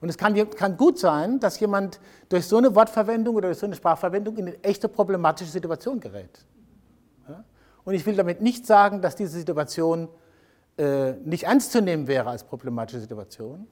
[0.00, 3.66] Und es kann, kann, gut sein, dass jemand durch so eine Wortverwendung oder durch so
[3.66, 6.44] eine Sprachverwendung in eine echte problematische Situation gerät.
[7.28, 7.44] Ja?
[7.84, 10.08] Und ich will damit nicht sagen, dass diese Situation
[10.76, 13.66] äh, nicht ernst zu nehmen wäre als problematische Situation.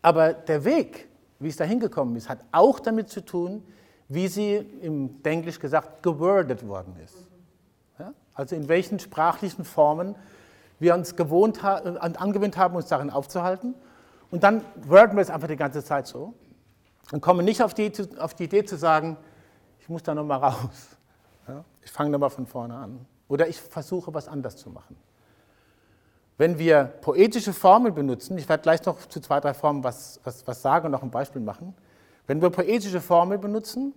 [0.00, 1.08] Aber der Weg,
[1.40, 3.64] wie es da hingekommen ist, hat auch damit zu tun,
[4.08, 7.26] wie sie im Englisch gesagt gewordet worden ist.
[7.98, 8.12] Ja?
[8.34, 10.14] Also in welchen sprachlichen Formen
[10.78, 13.74] wir uns gewohnt, angewöhnt haben, uns darin aufzuhalten
[14.30, 16.34] und dann worden wir es einfach die ganze Zeit so
[17.12, 19.16] und kommen nicht auf die, auf die Idee zu sagen,
[19.80, 20.96] ich muss da nochmal raus.
[21.46, 21.64] Ja?
[21.84, 23.06] Ich fange nochmal von vorne an.
[23.28, 24.96] Oder ich versuche, was anders zu machen.
[26.38, 30.46] Wenn wir poetische Formeln benutzen, ich werde gleich noch zu zwei, drei Formen was, was,
[30.46, 31.74] was sagen und noch ein Beispiel machen.
[32.26, 33.94] Wenn wir poetische Formeln benutzen,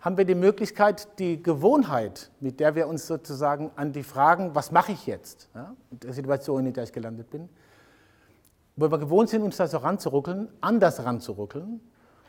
[0.00, 4.72] haben wir die Möglichkeit, die Gewohnheit, mit der wir uns sozusagen an die Fragen, was
[4.72, 7.48] mache ich jetzt, ja, der Situation, in der ich gelandet bin,
[8.76, 11.80] wo wir gewohnt sind, uns da so ranzuruckeln, anders ranzuruckeln.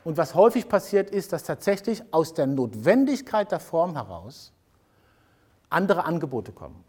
[0.04, 4.52] Und was häufig passiert ist, dass tatsächlich aus der Notwendigkeit der Form heraus
[5.70, 6.84] andere Angebote kommen.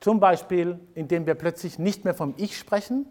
[0.00, 3.06] Zum Beispiel, indem wir plötzlich nicht mehr vom Ich sprechen,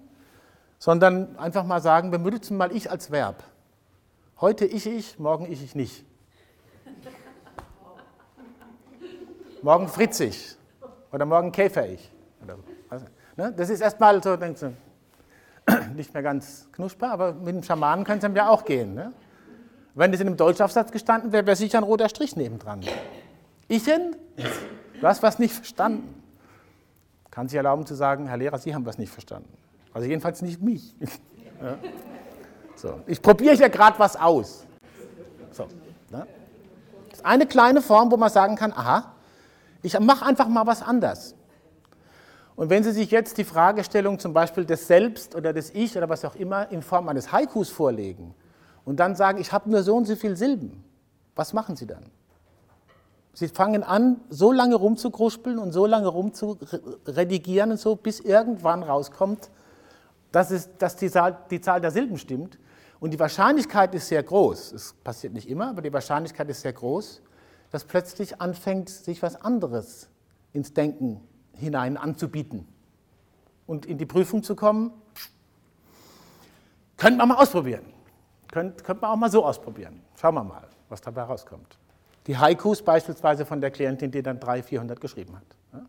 [0.80, 3.44] sondern einfach mal sagen, wir benutzen mal Ich als Verb.
[4.42, 6.06] Heute ich ich, morgen ich ich nicht.
[9.62, 10.56] Morgen Fritz ich
[11.12, 12.12] oder morgen Käfer ich.
[13.40, 13.54] Ne?
[13.56, 14.74] Das ist erstmal so, denkst du,
[15.96, 18.94] nicht mehr ganz knusprig, aber mit dem Schamanen kann es dann ja auch gehen.
[18.94, 19.14] Ne?
[19.96, 22.82] Wenn das in einem Deutschaufsatz gestanden wäre, wäre sicher ein roter Strich nebendran.
[23.70, 24.18] Ich denn?
[25.00, 26.22] Du hast was nicht verstanden.
[27.32, 29.48] kann sich erlauben zu sagen, Herr Lehrer, Sie haben was nicht verstanden.
[29.94, 30.94] Also jedenfalls nicht mich.
[31.62, 31.78] ja.
[32.76, 33.00] so.
[33.08, 34.66] Ich probiere hier gerade was aus.
[35.52, 35.66] So,
[36.10, 36.28] ne?
[37.10, 39.14] Das ist eine kleine Form, wo man sagen kann, aha,
[39.82, 41.36] ich mache einfach mal was anders.
[42.60, 46.10] Und wenn Sie sich jetzt die Fragestellung zum Beispiel des Selbst oder des Ich oder
[46.10, 48.36] was auch immer in Form eines Haikus vorlegen
[48.84, 50.84] und dann sagen, ich habe nur so und so viele Silben,
[51.38, 52.08] was machen Sie dann?
[53.32, 59.50] Sie fangen an, so lange rumzugruspeln und so lange rumzuredigieren und so, bis irgendwann rauskommt,
[60.34, 62.60] dass, es, dass die, Zahl, die Zahl der Silben stimmt.
[63.00, 66.74] Und die Wahrscheinlichkeit ist sehr groß, es passiert nicht immer, aber die Wahrscheinlichkeit ist sehr
[66.74, 67.22] groß,
[67.72, 70.10] dass plötzlich anfängt, sich was anderes
[70.52, 71.22] ins Denken
[71.60, 72.68] hinein anzubieten.
[73.68, 74.92] Und in die Prüfung zu kommen,
[76.98, 77.86] könnte man mal ausprobieren.
[78.52, 80.02] Könnte, könnte man auch mal so ausprobieren.
[80.20, 81.78] Schauen wir mal, was dabei rauskommt.
[82.28, 85.86] Die Haikus beispielsweise von der Klientin, die dann 300, 400 geschrieben hat.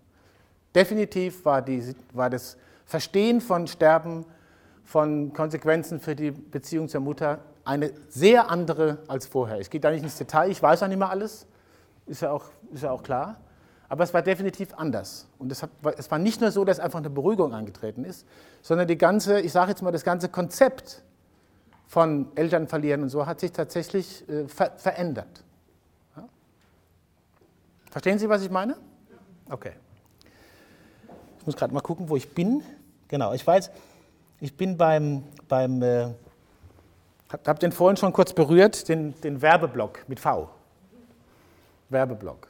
[0.75, 4.25] Definitiv war, die, war das Verstehen von Sterben,
[4.85, 9.61] von Konsequenzen für die Beziehung zur Mutter eine sehr andere als vorher.
[9.61, 11.47] Ich gehe da nicht ins Detail, ich weiß auch nicht mehr alles,
[12.07, 13.41] ist ja auch, ist ja auch klar.
[13.91, 15.27] Aber es war definitiv anders.
[15.39, 18.25] Und es, hat, es war nicht nur so, dass einfach eine Beruhigung eingetreten ist,
[18.63, 21.03] sondern die ganze, ich sage jetzt mal, das ganze Konzept
[21.89, 25.43] von Eltern verlieren und so hat sich tatsächlich äh, ver verändert.
[27.91, 28.77] Verstehen Sie, was ich meine?
[29.51, 29.73] Okay.
[31.41, 32.63] Ich muss gerade mal gucken, wo ich bin.
[33.09, 33.73] Genau, ich weiß,
[34.39, 36.03] ich bin beim, beim äh,
[37.29, 40.49] habe hab den vorhin schon kurz berührt, den, den Werbeblock mit V.
[41.89, 42.50] Werbeblock.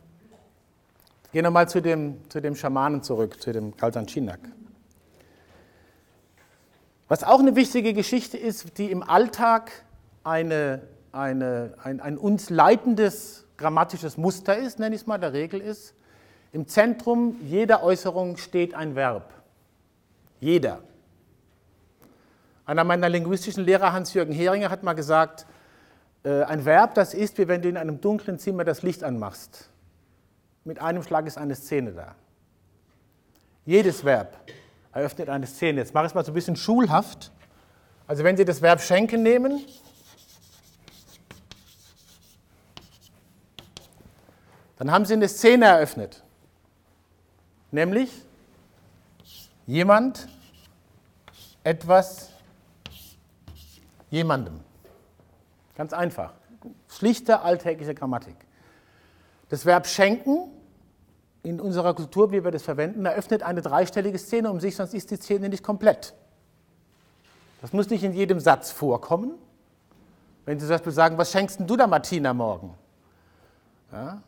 [1.33, 4.41] Gehen wir mal zu dem, zu dem Schamanen zurück, zu dem Kalsan Chinak.
[7.07, 9.71] Was auch eine wichtige Geschichte ist, die im Alltag
[10.25, 15.61] eine, eine, ein, ein uns leitendes grammatisches Muster ist, nenne ich es mal, der Regel
[15.61, 15.95] ist,
[16.53, 19.33] im Zentrum jeder Äußerung steht ein Verb.
[20.41, 20.81] Jeder.
[22.67, 25.47] Einer meiner linguistischen Lehrer, Hans-Jürgen Heringer, hat mal gesagt,
[26.25, 29.71] äh, ein Verb, das ist, wie wenn du in einem dunklen Zimmer das Licht anmachst.
[30.71, 32.15] Mit einem Schlag ist eine Szene da.
[33.67, 34.37] Jedes Verb
[34.93, 35.81] eröffnet eine Szene.
[35.81, 37.33] Jetzt mache ich es mal so ein bisschen schulhaft.
[38.07, 39.65] Also wenn Sie das Verb schenken nehmen,
[44.79, 46.23] dann haben Sie eine Szene eröffnet.
[47.73, 48.13] Nämlich
[49.67, 50.29] jemand,
[51.65, 52.31] etwas,
[54.09, 54.61] jemandem.
[55.75, 56.33] Ganz einfach.
[56.87, 58.37] Schlichte alltägliche Grammatik.
[59.49, 60.60] Das Verb schenken
[61.43, 65.11] in unserer Kultur, wie wir das verwenden, eröffnet eine dreistellige Szene um sich, sonst ist
[65.11, 66.15] die Szene nicht komplett.
[67.63, 69.35] Das muss nicht in jedem Satz vorkommen.
[70.45, 72.75] Wenn Sie zum Beispiel sagen, was schenkst du da Martina morgen?
[73.93, 74.23] Ja,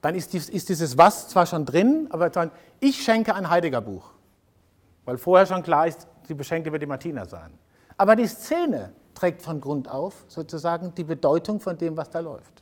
[0.00, 4.10] dann ist, dies, ist dieses Was zwar schon drin, aber dann, ich schenke ein Heidegger-Buch.
[5.04, 7.52] Weil vorher schon klar ist, die Beschenkte wird die Martina sein.
[7.96, 12.59] Aber die Szene trägt von Grund auf sozusagen die Bedeutung von dem, was da läuft.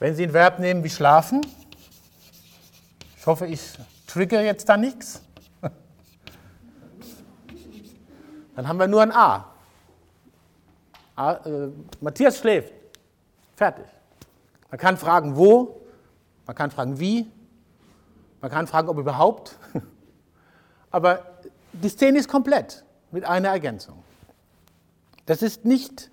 [0.00, 1.42] Wenn Sie ein Verb nehmen wie schlafen,
[3.18, 3.60] ich hoffe, ich
[4.06, 5.20] trigger jetzt da nichts,
[8.56, 9.52] dann haben wir nur ein A.
[11.16, 11.68] A äh,
[12.00, 12.72] Matthias schläft.
[13.54, 13.84] Fertig.
[14.70, 15.82] Man kann fragen, wo,
[16.46, 17.30] man kann fragen, wie,
[18.40, 19.58] man kann fragen, ob überhaupt.
[20.90, 21.26] Aber
[21.74, 24.02] die Szene ist komplett mit einer Ergänzung.
[25.26, 26.10] Das ist nicht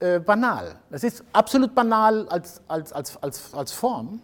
[0.00, 0.76] äh, banal.
[0.90, 4.20] Das ist absolut banal als, als, als, als, als Form,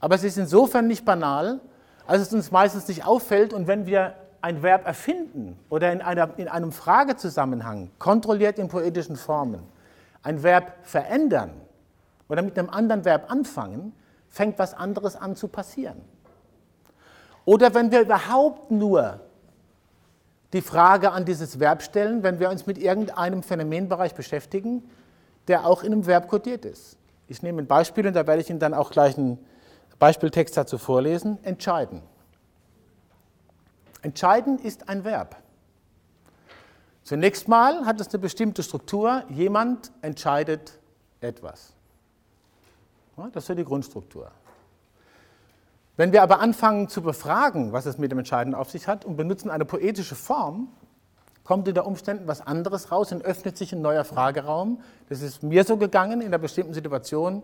[0.00, 1.60] aber es ist insofern nicht banal,
[2.06, 6.30] als es uns meistens nicht auffällt und wenn wir ein Verb erfinden oder in, einer,
[6.38, 9.62] in einem Fragezusammenhang, kontrolliert in poetischen Formen,
[10.22, 11.50] ein Verb verändern,
[12.28, 13.92] oder mit einem anderen Verb anfangen,
[14.28, 16.00] fängt was anderes an zu passieren.
[17.44, 19.20] Oder wenn wir überhaupt nur
[20.52, 24.88] die Frage an dieses Verb stellen, wenn wir uns mit irgendeinem Phänomenbereich beschäftigen,
[25.48, 26.96] der auch in einem Verb kodiert ist.
[27.28, 29.38] Ich nehme ein Beispiel und da werde ich Ihnen dann auch gleich einen
[29.98, 31.42] Beispieltext dazu vorlesen.
[31.42, 32.02] Entscheiden.
[34.02, 35.36] Entscheiden ist ein Verb.
[37.02, 39.24] Zunächst mal hat es eine bestimmte Struktur.
[39.28, 40.78] Jemand entscheidet
[41.20, 41.72] etwas.
[43.32, 44.30] Das ist ja die Grundstruktur.
[45.96, 49.16] Wenn wir aber anfangen zu befragen, was es mit dem Entscheiden auf sich hat und
[49.16, 50.68] benutzen eine poetische Form,
[51.42, 54.80] kommt unter Umständen was anderes raus und öffnet sich ein neuer Frageraum.
[55.08, 57.42] Das ist mir so gegangen in einer bestimmten Situation,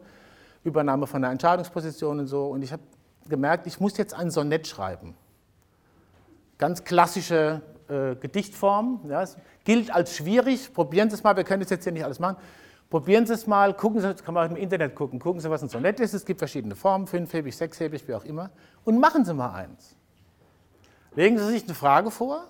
[0.64, 2.46] Übernahme von einer Entscheidungsposition und so.
[2.46, 2.82] Und ich habe
[3.28, 5.14] gemerkt, ich muss jetzt ein Sonett schreiben.
[6.58, 9.00] Ganz klassische äh, Gedichtform.
[9.08, 9.24] Ja,
[9.64, 10.74] gilt als schwierig.
[10.74, 12.36] Probieren Sie es mal, wir können das jetzt hier nicht alles machen.
[12.92, 15.62] Probieren Sie es mal, gucken Sie, kann man auch im Internet gucken, gucken Sie, was
[15.62, 16.12] ein Sonett ist.
[16.12, 18.50] Es gibt verschiedene Formen, fünfhebig, sechshebig, wie auch immer.
[18.84, 19.96] Und machen Sie mal eins.
[21.14, 22.44] Legen Sie sich eine Frage vor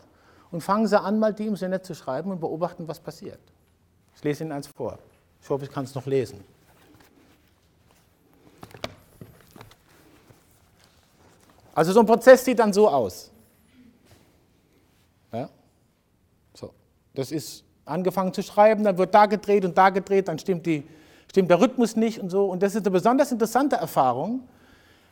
[0.50, 3.38] und fangen Sie an, mal die im Sonett zu schreiben und beobachten, was passiert.
[4.16, 4.98] Ich lese Ihnen eins vor.
[5.40, 6.42] Ich hoffe, ich kann es noch lesen.
[11.72, 13.30] Also so ein Prozess sieht dann so aus.
[15.32, 15.48] Ja?
[16.52, 16.74] So.
[17.14, 20.86] Das ist angefangen zu schreiben, dann wird da gedreht und da gedreht, dann stimmt, die,
[21.30, 22.46] stimmt der Rhythmus nicht und so.
[22.46, 24.48] Und das ist eine besonders interessante Erfahrung,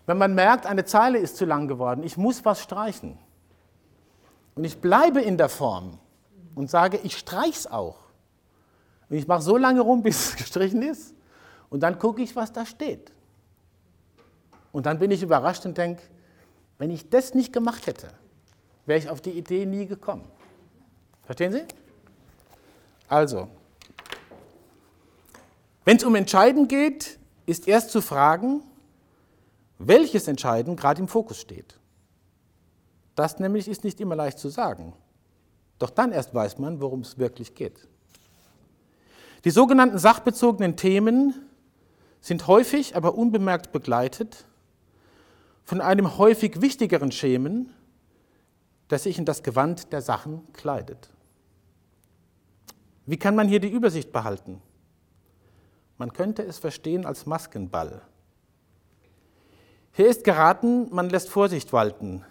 [0.06, 3.18] wenn man merkt, eine Zeile ist zu lang geworden, ich muss was streichen.
[4.54, 5.98] Und ich bleibe in der Form
[6.54, 7.96] und sage, ich streich's auch.
[9.09, 11.14] Und ich mache so lange rum, bis es gestrichen ist.
[11.68, 13.12] Und dann gucke ich, was da steht.
[14.72, 16.02] Und dann bin ich überrascht und denke,
[16.78, 18.09] wenn ich das nicht gemacht hätte,
[18.87, 20.24] wäre ich auf die Idee nie gekommen.
[21.22, 21.62] Verstehen Sie?
[23.11, 23.49] Also,
[25.85, 28.62] wenn es um Entscheiden geht, ist erst zu fragen,
[29.79, 31.77] welches Entscheiden gerade im Fokus steht.
[33.16, 34.92] Das nämlich ist nicht immer leicht zu sagen.
[35.81, 37.88] Doch dann erst weiß man, worum es wirklich geht.
[39.44, 41.35] Die sogenannten sachbezogenen Themen
[42.20, 44.44] sind häufig, aber unbemerkt begleitet
[45.64, 47.75] von einem häufig wichtigeren Schemen,
[48.87, 51.11] das sich in das Gewand der Sachen kleidet.
[53.06, 54.62] Wie kann man hier die Übersicht behalten?
[55.98, 58.02] Man könnte es verstehen als Maskenball.
[59.92, 62.24] Hier ist geraten, man lässt Vorsicht walten.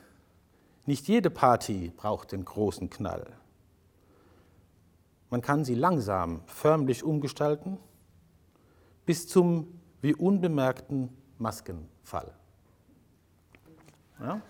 [0.86, 3.27] Nicht jede Party braucht den großen Knall.
[5.29, 7.77] Man kann sie langsam, förmlich umgestalten,
[9.05, 12.34] bis zum wie unbemerkten Maskenfall.
[14.19, 14.41] Ja?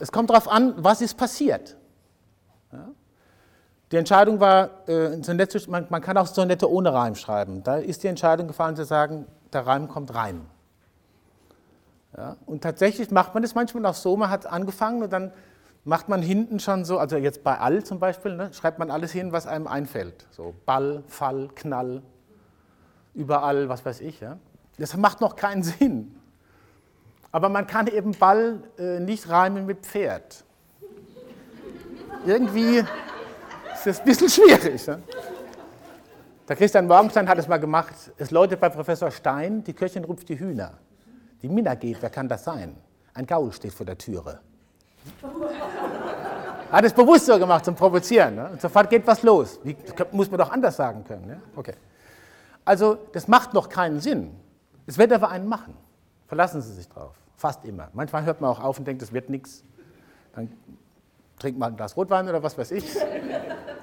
[0.00, 1.76] Es kommt darauf an, was ist passiert.
[2.72, 2.88] Ja?
[3.90, 7.62] Die Entscheidung war, äh, Sonett, man, man, kann auch Sonette ohne Reim schreiben.
[7.62, 10.46] Da ist die Entscheidung gefallen zu sagen, der Reim kommt rein.
[12.16, 12.36] Ja?
[12.46, 15.32] Und tatsächlich macht man das manchmal auch so, man hat angefangen und dann
[15.84, 19.12] macht man hinten schon so, also jetzt bei all zum Beispiel, ne, schreibt man alles
[19.12, 20.26] hin, was einem einfällt.
[20.30, 22.02] So Ball, Fall, Knall,
[23.14, 24.20] überall, was weiß ich.
[24.20, 24.38] Ja?
[24.78, 26.17] Das macht noch keinen Sinn.
[27.30, 30.44] Aber man kann eben Ball äh, nicht reimen mit Pferd.
[32.26, 34.86] Irgendwie ist das ein bisschen schwierig.
[34.86, 35.02] Ne?
[36.48, 37.94] Der Christian Morgenstein hat es mal gemacht.
[38.16, 40.72] Es läutet bei Professor Stein, die Köchin rupft die Hühner.
[41.42, 42.76] Die Minna geht, wer kann das sein?
[43.14, 44.40] Ein Gaul steht vor der Türe.
[46.70, 48.34] Hat es bewusst so gemacht zum Provozieren.
[48.34, 48.50] Ne?
[48.50, 49.58] Und sofort geht was los.
[49.62, 49.76] Wie,
[50.12, 51.26] muss man doch anders sagen können.
[51.26, 51.40] Ne?
[51.56, 51.74] Okay.
[52.64, 54.34] Also, das macht noch keinen Sinn.
[54.86, 55.74] Es wird aber einen machen.
[56.28, 57.14] Verlassen Sie sich drauf.
[57.36, 57.88] Fast immer.
[57.94, 59.64] Manchmal hört man auch auf und denkt, das wird nichts.
[60.34, 60.52] Dann
[61.38, 62.84] trinkt man ein Glas Rotwein oder was weiß ich.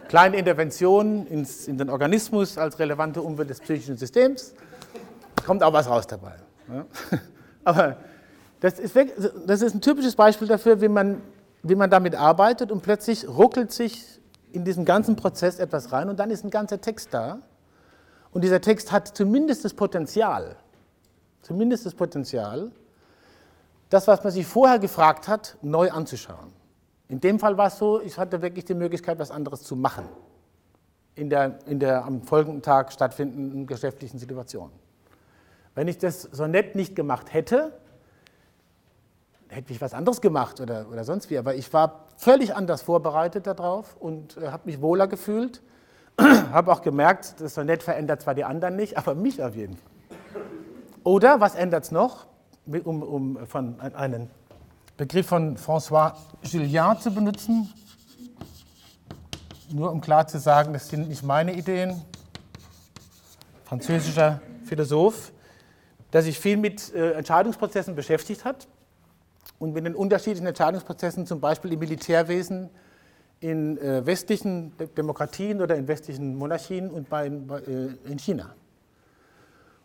[0.07, 4.53] Kleine Interventionen ins, in den Organismus als relevante Umwelt des psychischen Systems.
[5.45, 6.35] Kommt auch was raus dabei.
[6.71, 6.85] Ja?
[7.63, 7.97] Aber
[8.59, 8.95] das ist,
[9.47, 11.21] das ist, ein typisches Beispiel dafür, wie man,
[11.63, 14.19] wie man damit arbeitet und plötzlich ruckelt sich
[14.51, 17.39] in diesen ganzen Prozess etwas rein und dann ist ein ganzer Text da.
[18.31, 20.57] Und dieser Text hat zumindest das Potenzial,
[21.45, 22.71] zumindest das Potenzial,
[23.89, 26.51] das, was man sich vorher gefragt hat, neu anzuschauen.
[27.07, 30.09] In dem Fall war es so, ich hatte wirklich die Möglichkeit, was anderes zu machen
[31.13, 34.71] in der, in der am folgenden Tag stattfindenden geschäftlichen Situation.
[35.75, 37.77] Wenn ich das so nett nicht gemacht hätte,
[39.47, 41.37] hätte ich was anderes gemacht oder, oder sonst wie.
[41.37, 45.61] Aber ich war völlig anders vorbereitet darauf und äh, habe mich wohler gefühlt.
[46.19, 49.94] habe auch gemerkt, das Sonett verändert zwar die anderen nicht, aber mich auf jeden Fall.
[51.05, 52.25] Oder, was ändert es noch?
[52.83, 54.27] um, um von einen
[54.97, 57.71] Begriff von François Gillian zu benutzen,
[59.69, 62.01] nur um klar zu sagen, das sind nicht meine Ideen,
[63.65, 65.31] französischer Philosoph,
[66.11, 68.67] der sich viel mit äh, Entscheidungsprozessen beschäftigt hat
[69.59, 72.71] und mit den unterschiedlichen Entscheidungsprozessen, zum Beispiel im Militärwesen,
[73.41, 78.55] in äh, westlichen Demokratien oder in westlichen Monarchien und bei, äh, in China.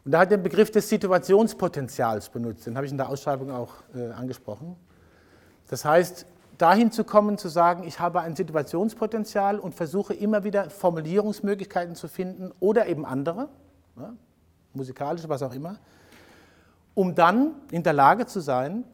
[0.05, 3.51] Und da hat er den Begriff des Situationspotenzials benutzt, den habe ich in der Ausschreibung
[3.51, 4.77] auch äh, angesprochen.
[5.69, 6.27] Das heißt,
[6.59, 12.09] dahin zu kommen, zu sagen, ich habe ein Situationspotenzial und versuche immer wieder Formulierungsmöglichkeiten zu
[12.09, 13.49] finden oder eben andere,
[13.97, 14.13] ja,
[14.73, 15.79] musikalische, was auch immer,
[16.95, 18.85] um dann in der Lage zu sein,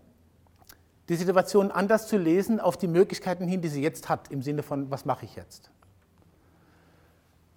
[1.08, 4.62] die Situation anders zu lesen auf die Möglichkeiten hin, die sie jetzt hat, im Sinne
[4.62, 5.70] von, was mache ich jetzt?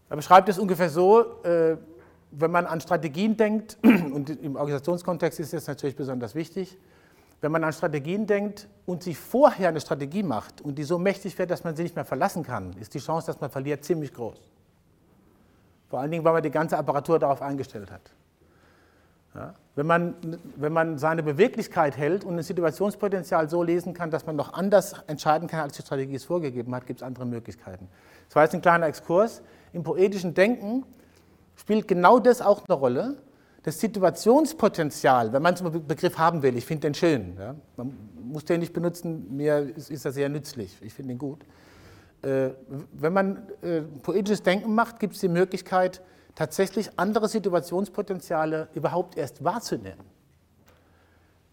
[0.09, 1.77] Er beschreibt es ungefähr so, äh,
[2.31, 6.77] wenn man an Strategien denkt, und im Organisationskontext ist das natürlich besonders wichtig,
[7.41, 11.37] wenn man an Strategien denkt und sich vorher eine Strategie macht und die so mächtig
[11.39, 14.13] wird, dass man sie nicht mehr verlassen kann, ist die Chance, dass man verliert, ziemlich
[14.13, 14.39] groß.
[15.87, 18.11] Vor allen Dingen, weil man die ganze Apparatur darauf eingestellt hat.
[19.33, 19.53] Ja?
[19.75, 20.15] Wenn, man,
[20.55, 24.95] wenn man seine Beweglichkeit hält und ein Situationspotenzial so lesen kann, dass man noch anders
[25.07, 27.87] entscheiden kann, als die Strategie es vorgegeben hat, gibt es andere Möglichkeiten.
[28.27, 29.41] Das war jetzt ein kleiner Exkurs.
[29.71, 30.83] Im poetischen Denken
[31.59, 33.17] spielt genau das auch eine Rolle.
[33.63, 37.35] Das Situationspotenzial, wenn man einen Begriff haben will, ich finde den schön.
[37.37, 37.55] Ja?
[37.75, 37.93] Man
[38.23, 41.43] muss den nicht benutzen, mir ist, ist er sehr nützlich, ich finde ihn gut.
[42.21, 42.51] Äh,
[42.93, 46.01] wenn man äh, poetisches Denken macht, gibt es die Möglichkeit,
[46.35, 50.05] tatsächlich andere Situationspotenziale überhaupt erst wahrzunehmen.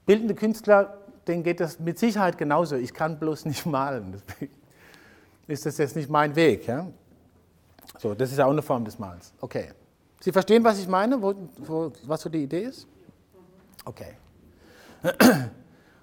[0.06, 2.76] Bildende Künstler, denen geht das mit Sicherheit genauso.
[2.76, 4.12] Ich kann bloß nicht malen.
[4.12, 4.54] Deswegen
[5.48, 6.68] ist das jetzt nicht mein Weg.
[6.68, 6.86] Ja?
[7.98, 9.32] So, das ist ja auch eine Form des Malens.
[9.40, 9.72] Okay.
[10.20, 12.86] Sie verstehen, was ich meine, wo, wo, was so die Idee ist?
[13.84, 14.16] Okay.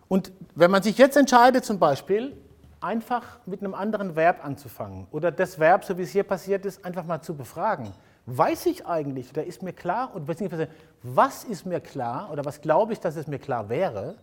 [0.08, 2.38] Und wenn man sich jetzt entscheidet, zum Beispiel,
[2.80, 6.84] einfach mit einem anderen Verb anzufangen oder das Verb, so wie es hier passiert ist,
[6.86, 7.94] einfach mal zu befragen,
[8.26, 10.68] weiß ich eigentlich oder ist mir klar, oder beziehungsweise
[11.02, 14.16] was ist mir klar oder was glaube ich, dass es mir klar wäre,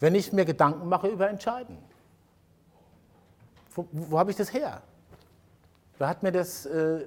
[0.00, 1.78] wenn ich mir Gedanken mache über Entscheiden?
[3.74, 4.82] Wo, wo habe ich das her?
[5.98, 7.04] Wer hat mir das äh,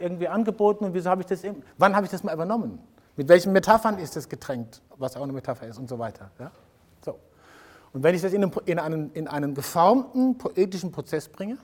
[0.00, 1.42] irgendwie angeboten und wieso habe ich das,
[1.76, 2.78] wann habe ich das mal übernommen?
[3.16, 6.30] Mit welchen Metaphern ist das getränkt, was auch eine Metapher ist und so weiter.
[6.38, 6.52] Ja?
[7.04, 7.18] So.
[7.92, 11.58] Und wenn ich das in einen, in, einen, in einen geformten poetischen Prozess bringe,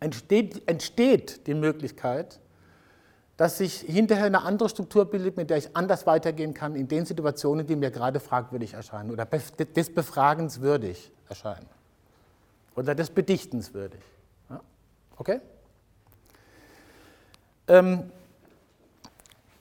[0.00, 2.38] entsteht, entsteht die Möglichkeit,
[3.36, 7.04] dass sich hinterher eine andere Struktur bildet, mit der ich anders weitergehen kann in den
[7.04, 11.66] Situationen, die mir gerade fragwürdig erscheinen oder des Befragens würdig erscheinen
[12.74, 14.00] oder des Bedichtens würdig.
[14.48, 14.60] Ja?
[15.16, 15.40] Okay?
[17.68, 18.10] Ähm,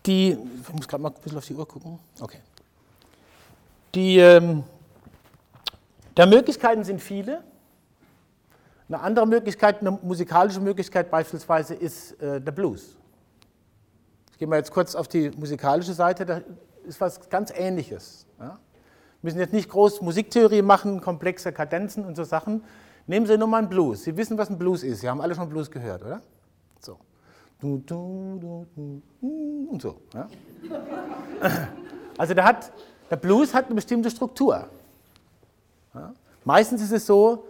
[0.05, 1.99] die, ich muss gerade mal ein bisschen auf die Uhr gucken.
[2.19, 2.39] Okay.
[3.93, 4.63] Die ähm,
[6.17, 7.43] der Möglichkeiten sind viele.
[8.87, 12.95] Eine andere Möglichkeit, eine musikalische Möglichkeit beispielsweise ist äh, der Blues.
[14.31, 16.41] Ich gehe mal jetzt kurz auf die musikalische Seite, da
[16.85, 18.27] ist was ganz Ähnliches.
[18.39, 18.59] Ja?
[19.21, 22.63] Wir müssen jetzt nicht groß Musiktheorie machen, komplexe Kadenzen und so Sachen.
[23.07, 24.03] Nehmen Sie nur mal einen Blues.
[24.03, 25.01] Sie wissen, was ein Blues ist.
[25.01, 26.21] Sie haben alle schon Blues gehört, oder?
[26.79, 26.97] So.
[27.61, 27.87] Und
[29.81, 30.01] so.
[30.13, 30.27] Ja?
[32.17, 32.71] Also der, hat,
[33.09, 34.69] der Blues hat eine bestimmte Struktur.
[35.93, 36.13] Ja?
[36.43, 37.47] Meistens ist es so,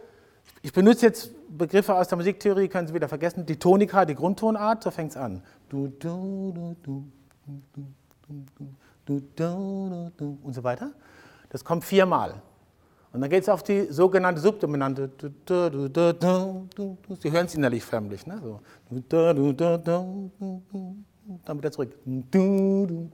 [0.62, 4.84] ich benutze jetzt Begriffe aus der Musiktheorie, können Sie wieder vergessen, die Tonika, die Grundtonart,
[4.84, 5.44] so fängt es an.
[5.72, 6.02] Und
[10.54, 10.92] so weiter.
[11.50, 12.42] Das kommt viermal.
[13.16, 15.10] Und dann geht es auf die sogenannte Subdominante.
[15.48, 18.28] Sie hören es innerlich förmlich.
[18.28, 18.42] Ne?
[18.44, 18.60] So.
[21.46, 21.94] Dann wieder zurück.
[22.04, 23.14] Und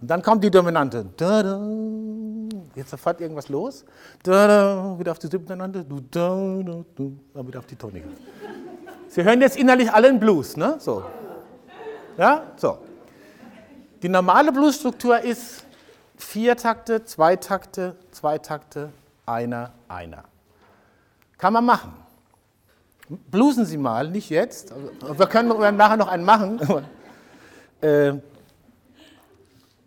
[0.00, 1.04] dann kommt die Dominante.
[2.74, 3.84] Jetzt sofort irgendwas los.
[4.24, 5.84] Wieder auf die Subdominante.
[6.10, 6.86] Dann
[7.46, 8.08] wieder auf die Tonika.
[9.08, 10.76] Sie hören jetzt innerlich alle einen Blues, ne?
[10.78, 11.04] So.
[12.16, 12.78] Ja, so.
[14.02, 15.66] Die normale Bluesstruktur ist
[16.18, 18.92] vier Takte, zwei Takte, zwei Takte,
[19.26, 20.24] einer, einer.
[21.38, 21.94] Kann man machen.
[23.08, 24.72] Bluesen Sie mal, nicht jetzt.
[25.00, 26.60] Wir können nachher noch einen machen.
[27.80, 28.14] Äh,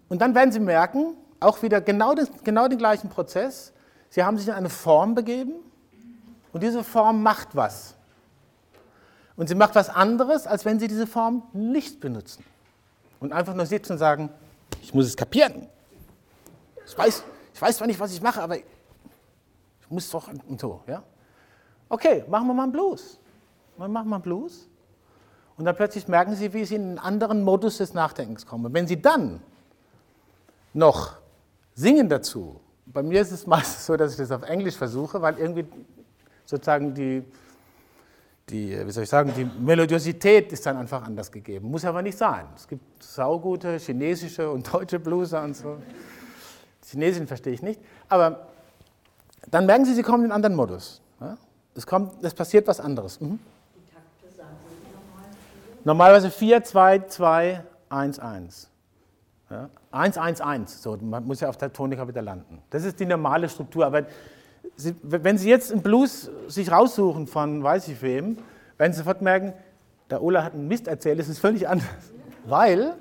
[0.08, 3.74] und dann werden Sie merken, auch wieder genau, das, genau den gleichen Prozess.
[4.10, 5.56] Sie haben sich in eine Form begeben
[6.54, 7.96] und diese Form macht was.
[9.36, 12.44] Und sie macht was anderes, als wenn Sie diese Form nicht benutzen.
[13.20, 14.30] Und einfach nur sitzen und sagen,
[14.82, 15.68] ich muss es kapieren.
[16.92, 17.24] Ich weiß,
[17.54, 18.66] ich weiß zwar nicht, was ich mache, aber ich
[19.90, 20.82] muss doch und so.
[20.88, 21.02] Ja?
[21.88, 23.18] Okay, machen wir mal einen Blues.
[23.78, 24.68] Machen wir mal einen Blues.
[25.56, 28.74] Und dann plötzlich merken Sie, wie Sie in einen anderen Modus des Nachdenkens kommen.
[28.74, 29.42] Wenn Sie dann
[30.74, 31.16] noch
[31.74, 32.60] singen dazu.
[32.86, 35.66] Bei mir ist es meistens so, dass ich das auf Englisch versuche, weil irgendwie
[36.46, 37.24] sozusagen die,
[38.50, 41.72] die, wie soll ich sagen, die Melodiosität ist dann einfach anders gegeben.
[41.72, 42.48] Muss aber nicht sein.
[42.54, 45.78] Es gibt saugute chinesische und deutsche Blueser und so.
[46.90, 47.80] Chinesischen verstehe ich nicht.
[48.10, 48.48] Aber
[49.50, 51.02] dann merken Sie, Sie kommen in einen anderen Modus.
[51.76, 53.22] Es, kommt, es passiert was anderes.
[53.22, 53.40] Mhm.
[55.84, 58.70] Normalerweise 4, 2, 2, 1, 1.
[59.50, 59.70] Ja?
[59.92, 62.62] 1, 1, 1, so, man muss ja auf der Tonika wieder landen.
[62.70, 63.86] Das ist die normale Struktur.
[63.86, 64.04] Aber
[64.76, 68.38] Sie, wenn Sie jetzt einen Blues sich raussuchen von weiß ich wem,
[68.78, 69.54] werden Sie sofort merken,
[70.10, 71.88] der Ola hat einen Mist erzählt, es ist völlig anders.
[72.46, 72.96] Weil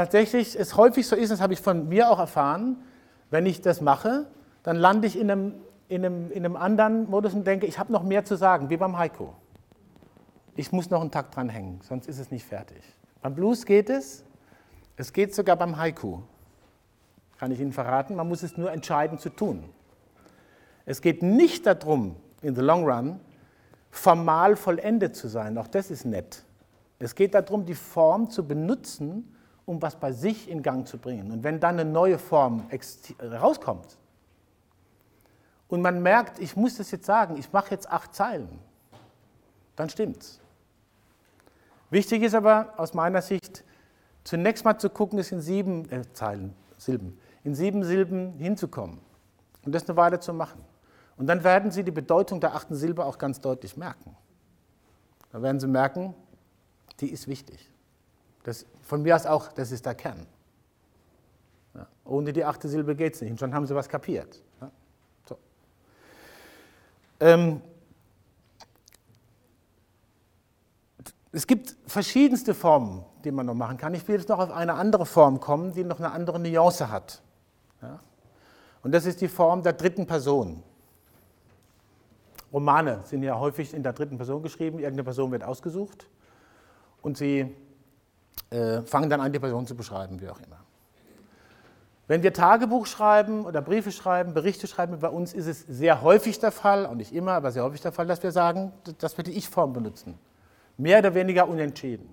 [0.00, 2.82] tatsächlich es häufig so ist, das habe ich von mir auch erfahren,
[3.28, 4.26] wenn ich das mache,
[4.62, 5.54] dann lande ich in einem,
[5.88, 8.78] in einem, in einem anderen Modus und denke, ich habe noch mehr zu sagen, wie
[8.78, 9.28] beim Haiku.
[10.56, 12.82] Ich muss noch einen Takt dranhängen, sonst ist es nicht fertig.
[13.20, 14.24] Beim Blues geht es,
[14.96, 16.20] es geht sogar beim Haiku.
[17.38, 18.16] kann ich Ihnen verraten.
[18.16, 19.64] Man muss es nur entscheiden zu tun.
[20.86, 23.20] Es geht nicht darum, in the long run,
[23.90, 25.58] formal vollendet zu sein.
[25.58, 26.42] Auch das ist nett.
[26.98, 29.36] Es geht darum, die Form zu benutzen,
[29.66, 31.30] um was bei sich in Gang zu bringen.
[31.30, 32.68] Und wenn dann eine neue Form
[33.20, 33.96] rauskommt
[35.68, 38.58] und man merkt, ich muss das jetzt sagen, ich mache jetzt acht Zeilen,
[39.76, 40.40] dann stimmt's.
[41.90, 43.64] Wichtig ist aber aus meiner Sicht,
[44.24, 49.00] zunächst mal zu gucken, es in sieben äh, Zeilen, Silben, in sieben Silben hinzukommen
[49.64, 50.64] und das eine Weile zu machen.
[51.16, 54.16] Und dann werden Sie die Bedeutung der achten Silbe auch ganz deutlich merken.
[55.32, 56.14] Da werden Sie merken,
[57.00, 57.70] die ist wichtig.
[58.42, 60.26] Das, von mir aus auch, das ist der Kern.
[61.74, 63.30] Ja, ohne die achte Silbe geht es nicht.
[63.30, 64.42] Und schon haben Sie was kapiert.
[64.60, 64.70] Ja,
[65.28, 65.38] so.
[67.20, 67.62] ähm,
[71.30, 73.94] es gibt verschiedenste Formen, die man noch machen kann.
[73.94, 77.22] Ich will jetzt noch auf eine andere Form kommen, die noch eine andere Nuance hat.
[77.80, 78.00] Ja?
[78.82, 80.64] Und das ist die Form der dritten Person.
[82.52, 86.08] Romane sind ja häufig in der dritten Person geschrieben, irgendeine Person wird ausgesucht
[87.02, 87.54] und sie
[88.50, 90.58] äh, fangen dann an, die Person zu beschreiben, wie auch immer.
[92.10, 96.40] Wenn wir Tagebuch schreiben oder Briefe schreiben, Berichte schreiben, bei uns ist es sehr häufig
[96.40, 99.22] der Fall, und nicht immer, aber sehr häufig der Fall, dass wir sagen, dass wir
[99.22, 100.18] die Ich-Form benutzen.
[100.76, 102.08] Mehr oder weniger unentschieden.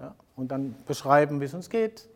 [0.00, 0.16] Ja?
[0.34, 2.08] Und dann beschreiben, wie es uns geht,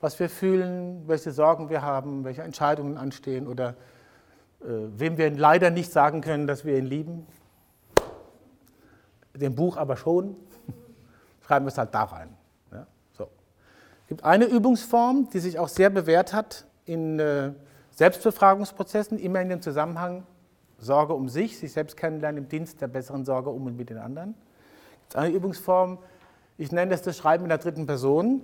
[0.00, 3.70] was wir fühlen, welche Sorgen wir haben, welche Entscheidungen anstehen oder
[4.60, 4.66] äh,
[4.96, 7.26] wem wir leider nicht sagen können, dass wir ihn lieben,
[9.34, 10.36] dem Buch aber schon,
[11.44, 12.36] schreiben wir es halt da rein.
[14.08, 17.52] Es gibt eine Übungsform, die sich auch sehr bewährt hat in äh,
[17.90, 20.22] Selbstbefragungsprozessen, immer in dem Zusammenhang
[20.78, 23.98] Sorge um sich, sich selbst kennenlernen im Dienst der besseren Sorge um und mit den
[23.98, 24.34] anderen.
[24.92, 25.98] Es gibt eine Übungsform,
[26.56, 28.40] ich nenne das das Schreiben in der dritten Person.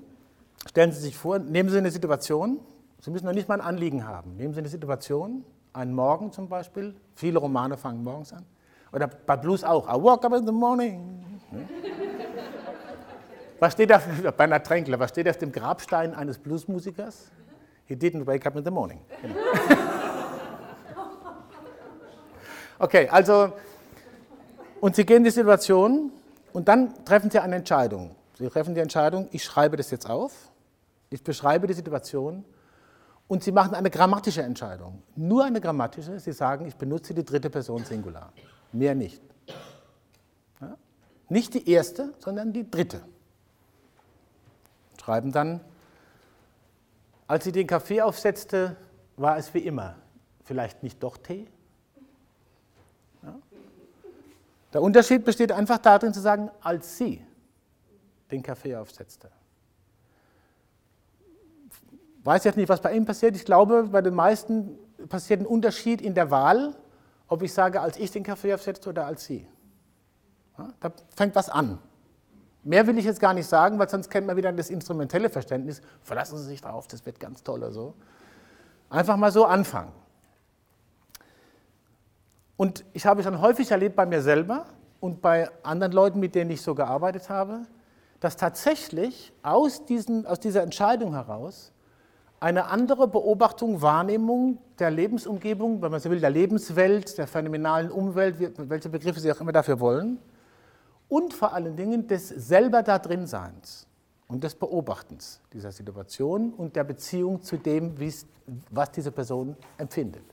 [0.68, 2.60] Stellen Sie sich vor, nehmen Sie eine Situation,
[3.00, 4.36] Sie müssen noch nicht mal ein Anliegen haben.
[4.36, 6.94] Nehmen Sie eine Situation, einen Morgen zum Beispiel.
[7.14, 8.44] Viele Romane fangen morgens an.
[8.92, 9.88] Oder bei Blues auch.
[9.88, 11.24] I woke up in the morning.
[13.64, 14.02] Was steht da,
[14.36, 17.30] bei Tränkler, was steht auf dem Grabstein eines Bluesmusikers?
[17.86, 19.00] He didn't wake up in the morning.
[19.22, 19.34] Genau.
[22.78, 23.54] Okay, also,
[24.82, 26.12] und Sie gehen in die Situation
[26.52, 28.14] und dann treffen Sie eine Entscheidung.
[28.36, 30.34] Sie treffen die Entscheidung, ich schreibe das jetzt auf,
[31.08, 32.44] ich beschreibe die Situation
[33.28, 35.02] und Sie machen eine grammatische Entscheidung.
[35.16, 36.20] Nur eine grammatische.
[36.20, 38.30] Sie sagen, ich benutze die dritte Person Singular.
[38.72, 39.22] Mehr nicht.
[40.60, 40.76] Ja?
[41.30, 43.00] Nicht die erste, sondern die dritte.
[45.04, 45.60] Schreiben dann,
[47.26, 48.76] als sie den Kaffee aufsetzte,
[49.16, 49.96] war es wie immer.
[50.44, 51.46] Vielleicht nicht doch Tee?
[53.22, 53.34] Ja?
[54.72, 57.24] Der Unterschied besteht einfach darin zu sagen, als sie
[58.30, 59.30] den Kaffee aufsetzte
[62.24, 63.36] weiß jetzt nicht, was bei ihm passiert.
[63.36, 64.78] Ich glaube, bei den meisten
[65.08, 66.74] passiert ein Unterschied in der Wahl,
[67.28, 69.46] ob ich sage, als ich den Kaffee aufsetze oder als Sie.
[70.58, 71.78] Ja, da fängt was an.
[72.64, 75.82] Mehr will ich jetzt gar nicht sagen, weil sonst kennt man wieder das instrumentelle Verständnis.
[76.02, 77.94] Verlassen Sie sich drauf, das wird ganz toll oder so.
[78.88, 79.92] Einfach mal so anfangen.
[82.56, 84.64] Und ich habe schon häufig erlebt bei mir selber
[85.00, 87.62] und bei anderen Leuten, mit denen ich so gearbeitet habe,
[88.20, 91.72] dass tatsächlich aus, diesen, aus dieser Entscheidung heraus
[92.40, 98.36] eine andere Beobachtung, Wahrnehmung der Lebensumgebung, wenn man so will, der Lebenswelt, der phänomenalen Umwelt,
[98.70, 100.18] welche Begriffe Sie auch immer dafür wollen,
[101.14, 103.86] und vor allen Dingen des selber da drin Seins
[104.26, 107.94] und des Beobachtens dieser Situation und der Beziehung zu dem,
[108.70, 110.24] was diese Person empfindet.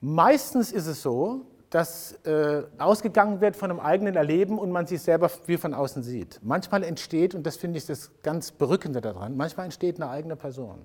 [0.00, 5.00] Meistens ist es so, dass äh, ausgegangen wird von einem eigenen Erleben und man sich
[5.00, 6.40] selber wie von außen sieht.
[6.42, 10.80] Manchmal entsteht, und das finde ich das ganz Berückende daran, manchmal entsteht eine eigene Person.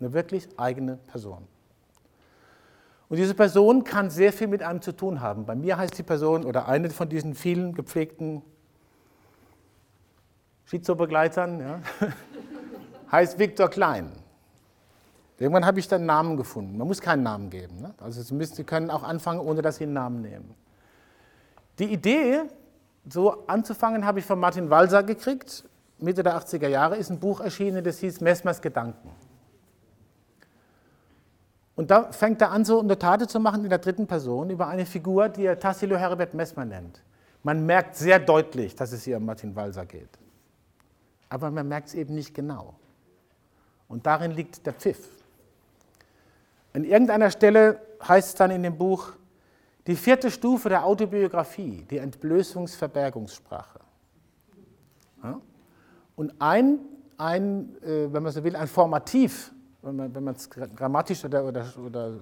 [0.00, 1.46] Eine wirklich eigene Person.
[3.08, 5.46] Und diese Person kann sehr viel mit einem zu tun haben.
[5.46, 8.42] Bei mir heißt die Person oder eine von diesen vielen gepflegten
[10.66, 11.80] Schizobegleitern ja,
[13.12, 14.12] heißt Viktor Klein.
[15.38, 16.76] Irgendwann habe ich dann Namen gefunden.
[16.76, 17.80] Man muss keinen Namen geben.
[17.80, 17.94] Ne?
[17.98, 20.54] Also Sie, müssen, Sie können auch anfangen, ohne dass Sie einen Namen nehmen.
[21.78, 22.42] Die Idee,
[23.08, 25.64] so anzufangen, habe ich von Martin Walser gekriegt.
[25.98, 29.10] Mitte der 80er Jahre ist ein Buch erschienen, das hieß Messmers Gedanken.
[31.78, 34.84] Und da fängt er an, so Notate zu machen in der dritten Person über eine
[34.84, 37.04] Figur, die er Tassilo Herbert Messmer nennt.
[37.44, 40.08] Man merkt sehr deutlich, dass es hier um Martin Walser geht.
[41.28, 42.74] Aber man merkt es eben nicht genau.
[43.86, 45.08] Und darin liegt der Pfiff.
[46.72, 49.12] An irgendeiner Stelle heißt es dann in dem Buch,
[49.86, 53.78] die vierte Stufe der Autobiografie, die Entblößungsverbergungssprache.
[55.22, 55.40] Ja?
[56.16, 56.80] Und ein,
[57.18, 59.52] ein, äh, wenn man so will, ein Formativ,
[59.82, 62.14] wenn man es grammatisch oder, oder, oder äh,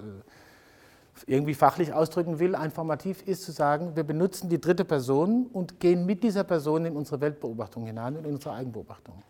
[1.27, 5.81] irgendwie fachlich ausdrücken will, ein Formativ ist zu sagen, wir benutzen die dritte Person und
[5.81, 9.23] gehen mit dieser Person in unsere Weltbeobachtung hinein, in unsere Eigenbeobachtung.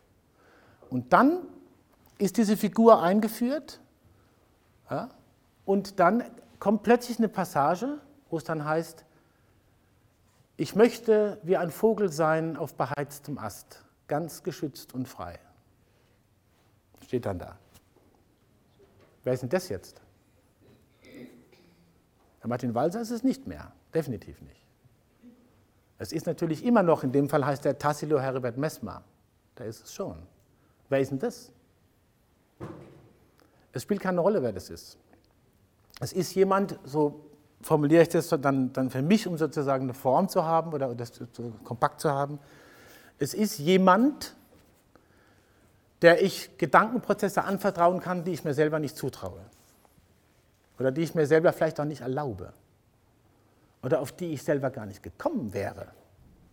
[0.91, 1.43] Und dann
[2.19, 3.81] ist diese Figur eingeführt
[4.91, 5.11] ja,
[5.65, 6.25] und dann
[6.59, 7.99] kommt plötzlich eine Passage,
[8.31, 9.05] wo es dann heißt,
[10.57, 15.39] ich möchte wie ein Vogel sein auf beheiztem Ast, ganz geschützt und frei.
[17.05, 17.59] Steht dann da.
[19.27, 20.01] Wer ist denn das jetzt?
[21.03, 24.63] Herr Martin Walser ist es nicht mehr, definitiv nicht.
[25.99, 29.03] Es ist natürlich immer noch, in dem Fall heißt er Tassilo Heribert Messmer.
[29.57, 30.15] Da ist es schon.
[30.89, 31.51] Wer ist denn das?
[33.73, 34.97] Es spielt keine Rolle, wer das ist.
[35.99, 37.27] Es ist jemand, so
[37.63, 41.21] formuliere ich das dann, dann für mich, um sozusagen eine Form zu haben oder das
[41.65, 42.39] kompakt zu haben.
[43.19, 44.37] Es ist jemand,
[46.03, 49.41] der ich Gedankenprozesse anvertrauen kann, die ich mir selber nicht zutraue.
[50.79, 52.53] Oder die ich mir selber vielleicht auch nicht erlaube.
[53.83, 55.89] Oder auf die ich selber gar nicht gekommen wäre,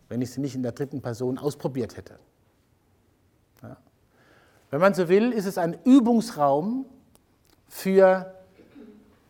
[0.07, 2.19] wenn ich sie nicht in der dritten Person ausprobiert hätte.
[3.61, 3.77] Ja.
[4.69, 6.85] Wenn man so will, ist es ein Übungsraum
[7.67, 8.33] für,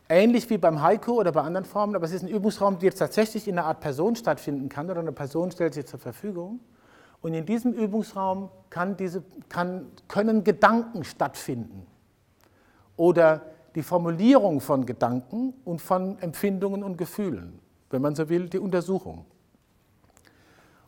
[0.08, 2.98] ähnlich wie beim Haiku oder bei anderen Formen, aber es ist ein Übungsraum, der jetzt
[2.98, 6.60] tatsächlich in einer Art Person stattfinden kann oder eine Person stellt sich zur Verfügung.
[7.24, 11.86] Und in diesem Übungsraum kann diese, kann, können Gedanken stattfinden
[12.98, 13.40] oder
[13.74, 19.24] die Formulierung von Gedanken und von Empfindungen und Gefühlen, wenn man so will, die Untersuchung.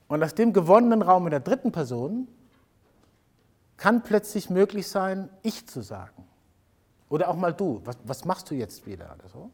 [0.08, 2.28] Und aus dem gewonnenen Raum in der dritten Person
[3.78, 6.22] kann plötzlich möglich sein, ich zu sagen.
[7.08, 9.16] Oder auch mal du, was, was machst du jetzt wieder?
[9.18, 9.50] Oder so?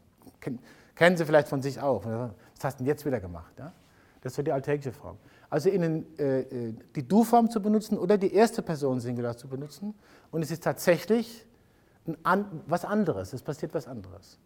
[0.95, 2.03] Kennen Sie vielleicht von sich auch.
[2.03, 2.31] Was
[2.61, 3.53] hast du denn jetzt wieder gemacht?
[3.57, 3.71] Ja?
[4.19, 5.17] Das ist so die alltägliche Form.
[5.53, 9.93] Also in äh, äh, die Du-Form zu benutzen oder die erste Person Singular zu benutzen.
[10.31, 11.45] Und es ist tatsächlich
[12.23, 14.39] an, was anderes, es passiert was anderes.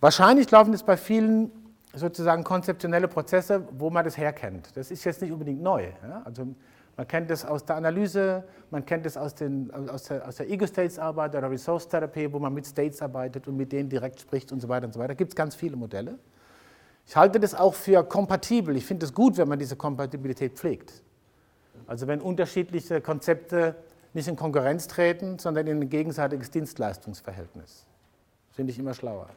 [0.00, 1.50] Wahrscheinlich laufen es bei vielen
[1.92, 4.74] sozusagen konzeptionelle Prozesse, wo man das herkennt.
[4.78, 5.88] Das ist jetzt nicht unbedingt neu.
[6.08, 6.22] Ja?
[6.24, 6.46] Also
[6.96, 10.48] man kennt das aus der Analyse, man kennt das aus, den, aus der, aus der
[10.48, 14.70] Ego-States-Arbeit oder Resource-Therapie, wo man mit States arbeitet und mit denen direkt spricht und so
[14.70, 15.08] weiter und so weiter.
[15.08, 16.18] Da gibt es ganz viele Modelle.
[17.10, 18.76] Ich halte das auch für kompatibel.
[18.76, 20.92] Ich finde es gut, wenn man diese Kompatibilität pflegt.
[21.88, 23.74] Also wenn unterschiedliche Konzepte
[24.14, 27.84] nicht in Konkurrenz treten, sondern in ein gegenseitiges Dienstleistungsverhältnis.
[28.52, 29.28] Finde ich immer schlauer.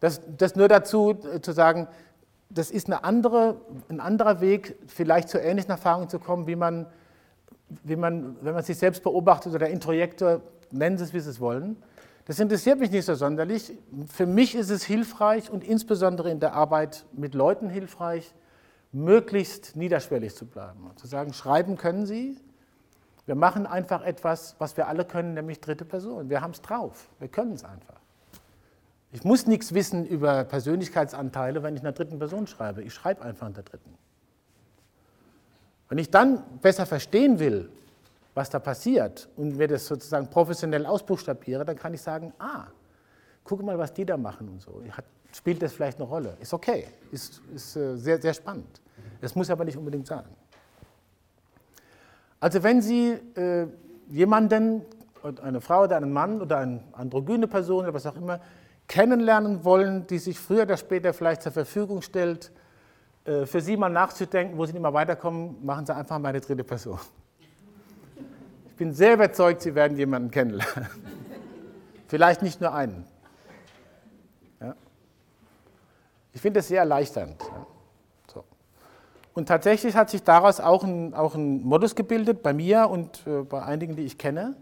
[0.00, 1.88] Das, das nur dazu äh, zu sagen,
[2.50, 3.56] das ist eine andere,
[3.88, 6.84] ein anderer Weg, vielleicht zu ähnlichen Erfahrungen zu kommen, wie man,
[7.82, 11.40] wie man, wenn man sich selbst beobachtet oder Introjektor, nennen Sie es, wie Sie es
[11.40, 11.82] wollen.
[12.26, 13.72] Das interessiert mich nicht so sonderlich.
[14.08, 18.34] Für mich ist es hilfreich und insbesondere in der Arbeit mit Leuten hilfreich,
[18.92, 20.90] möglichst niederschwellig zu bleiben.
[20.96, 22.36] Zu sagen, schreiben können Sie,
[23.26, 26.28] wir machen einfach etwas, was wir alle können, nämlich dritte Person.
[26.28, 27.08] Wir haben es drauf.
[27.18, 28.00] Wir können es einfach.
[29.12, 32.82] Ich muss nichts wissen über Persönlichkeitsanteile, wenn ich in der dritten Person schreibe.
[32.82, 33.94] Ich schreibe einfach in der dritten.
[35.88, 37.70] Wenn ich dann besser verstehen will,
[38.36, 42.66] was da passiert und mir das sozusagen professionell ausbuchstabiere, dann kann ich sagen, ah,
[43.42, 44.82] guck mal, was die da machen und so.
[44.90, 46.36] Hat, spielt das vielleicht eine Rolle?
[46.38, 48.82] Ist okay, ist, ist äh, sehr, sehr spannend.
[49.22, 50.24] Es muss aber nicht unbedingt sein.
[52.38, 53.68] Also wenn Sie äh,
[54.10, 54.82] jemanden,
[55.42, 58.38] eine Frau oder einen Mann oder eine androgyne Person oder was auch immer,
[58.86, 62.52] kennenlernen wollen, die sich früher oder später vielleicht zur Verfügung stellt,
[63.24, 66.42] äh, für Sie mal nachzudenken, wo Sie nicht mehr weiterkommen, machen Sie einfach mal eine
[66.42, 66.98] dritte Person.
[68.76, 70.86] Ich bin sehr überzeugt, Sie werden jemanden kennenlernen.
[72.08, 73.06] Vielleicht nicht nur einen.
[74.60, 74.74] Ja?
[76.34, 77.40] Ich finde das sehr erleichternd.
[77.40, 77.66] Ja?
[79.32, 83.44] Und tatsächlich hat sich daraus auch ein, auch ein Modus gebildet, bei mir und äh,
[83.44, 84.56] bei einigen, die ich kenne.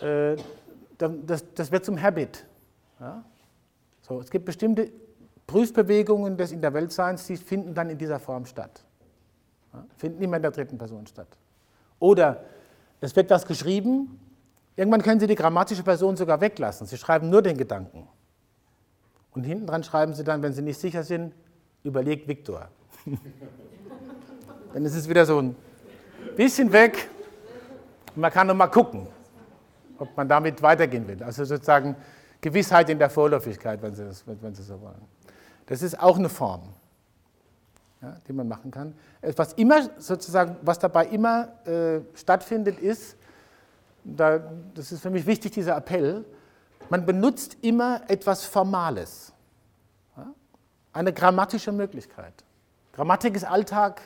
[0.00, 0.34] Äh,
[0.98, 2.44] das, das, wird zum Habit.
[2.98, 3.24] Ja?
[4.02, 4.90] So, es gibt bestimmte
[5.46, 8.82] Prüfbewegungen des in der Weltseins, die finden dann in dieser Form statt.
[9.72, 9.84] Ja?
[9.98, 11.28] Finden immer in der dritten Person statt.
[12.00, 12.44] Oder
[13.00, 14.18] es wird was geschrieben,
[14.76, 16.86] irgendwann können Sie die grammatische Person sogar weglassen.
[16.86, 18.08] Sie schreiben nur den Gedanken.
[19.32, 21.34] Und hinten dran schreiben Sie dann, wenn Sie nicht sicher sind,
[21.82, 22.68] überlegt Viktor.
[24.72, 25.54] Dann ist es wieder so ein
[26.36, 27.08] bisschen weg
[28.14, 29.06] und man kann noch mal gucken,
[29.98, 31.22] ob man damit weitergehen will.
[31.22, 31.94] Also sozusagen
[32.40, 35.00] Gewissheit in der Vorläufigkeit, wenn Sie, das, wenn Sie so wollen.
[35.66, 36.62] Das ist auch eine Form,
[38.04, 38.94] ja, die man machen kann.
[39.36, 43.16] Was immer sozusagen, was dabei immer äh, stattfindet, ist,
[44.04, 44.40] da,
[44.74, 46.24] das ist für mich wichtig, dieser Appell,
[46.90, 49.32] man benutzt immer etwas Formales,
[50.16, 50.26] ja,
[50.92, 52.34] eine grammatische Möglichkeit.
[52.92, 54.02] Grammatik ist Alltag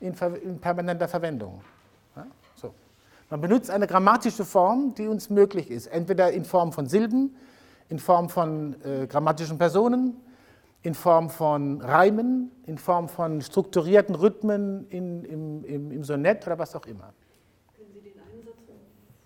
[0.00, 1.62] in, in permanenter Verwendung.
[2.16, 2.26] Ja?
[3.28, 7.34] Man benutzt eine grammatische Form, die uns möglich ist, entweder in Form von Silben,
[7.88, 10.16] in Form von äh, grammatischen Personen,
[10.86, 16.60] in Form von Reimen, in Form von strukturierten Rhythmen in, im, im, im Sonett oder
[16.60, 17.12] was auch immer.
[17.76, 18.54] Können Sie den einen Satz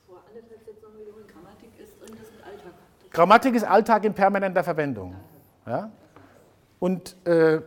[0.06, 1.26] vor anderthalb Sätzen noch wiederholen?
[1.30, 2.72] Grammatik ist drin, das ist Alltag.
[3.10, 5.14] Grammatik ist Alltag in permanenter Verwendung.
[5.66, 5.90] Ja?
[6.78, 7.60] Und äh,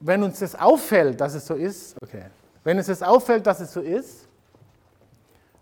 [0.00, 2.24] wenn uns das auffällt, dass es so ist, okay.
[2.64, 4.26] wenn uns das auffällt, dass es so ist,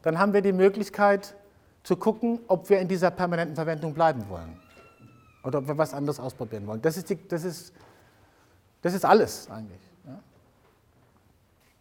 [0.01, 1.35] dann haben wir die Möglichkeit
[1.83, 4.64] zu gucken, ob wir in dieser permanenten Verwendung bleiben wollen
[5.45, 6.83] oder ob wir was anderes ausprobieren wollen.
[6.83, 7.73] Das ist, die, das ist,
[8.83, 9.81] das ist alles eigentlich.
[10.07, 10.19] Ja?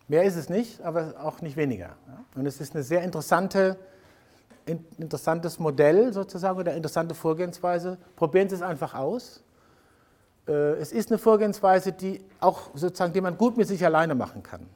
[0.07, 1.95] Mehr ist es nicht, aber auch nicht weniger.
[2.07, 2.25] Ja?
[2.35, 3.77] Und es ist ein sehr interessante,
[4.65, 7.97] in, interessantes Modell sozusagen oder interessante Vorgehensweise.
[8.15, 9.43] Probieren Sie es einfach aus.
[10.47, 14.43] Äh, es ist eine Vorgehensweise, die auch sozusagen, die man gut mit sich alleine machen
[14.43, 14.67] kann,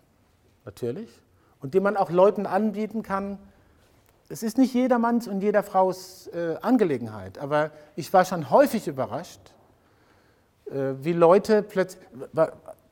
[0.66, 1.22] natürlich,
[1.60, 3.38] und die man auch Leuten anbieten kann.
[4.30, 9.40] Es ist nicht jedermanns und jeder Fraus äh, Angelegenheit, aber ich war schon häufig überrascht,
[10.66, 12.06] äh, wie Leute plötzlich,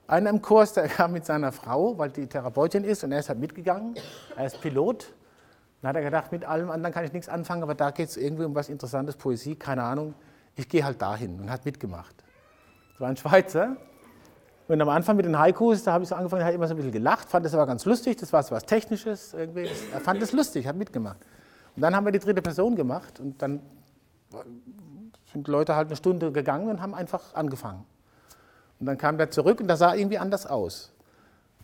[0.07, 3.27] einer im Kurs, der kam mit seiner Frau, weil die Therapeutin ist und er ist
[3.27, 3.95] halt mitgegangen,
[4.35, 5.13] er ist Pilot.
[5.81, 8.17] Dann hat er gedacht, mit allem anderen kann ich nichts anfangen, aber da geht es
[8.17, 10.13] irgendwie um was Interessantes, Poesie, keine Ahnung.
[10.55, 12.15] Ich gehe halt dahin und hat mitgemacht.
[12.93, 13.75] Das war ein Schweizer.
[14.67, 16.77] Und am Anfang mit den Haikus, da habe ich so angefangen, hat immer so ein
[16.77, 19.69] bisschen gelacht, fand das aber ganz lustig, das war so was Technisches irgendwie.
[19.93, 21.17] Er fand das lustig, hat mitgemacht.
[21.75, 23.61] Und dann haben wir die dritte Person gemacht und dann
[25.31, 27.85] sind Leute halt eine Stunde gegangen und haben einfach angefangen.
[28.79, 30.91] Und dann kam der zurück und das sah irgendwie anders aus.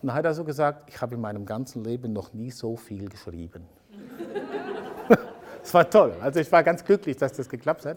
[0.00, 2.76] Und dann hat er so gesagt, ich habe in meinem ganzen Leben noch nie so
[2.76, 3.64] viel geschrieben.
[5.62, 6.14] das war toll.
[6.20, 7.96] Also ich war ganz glücklich, dass das geklappt hat.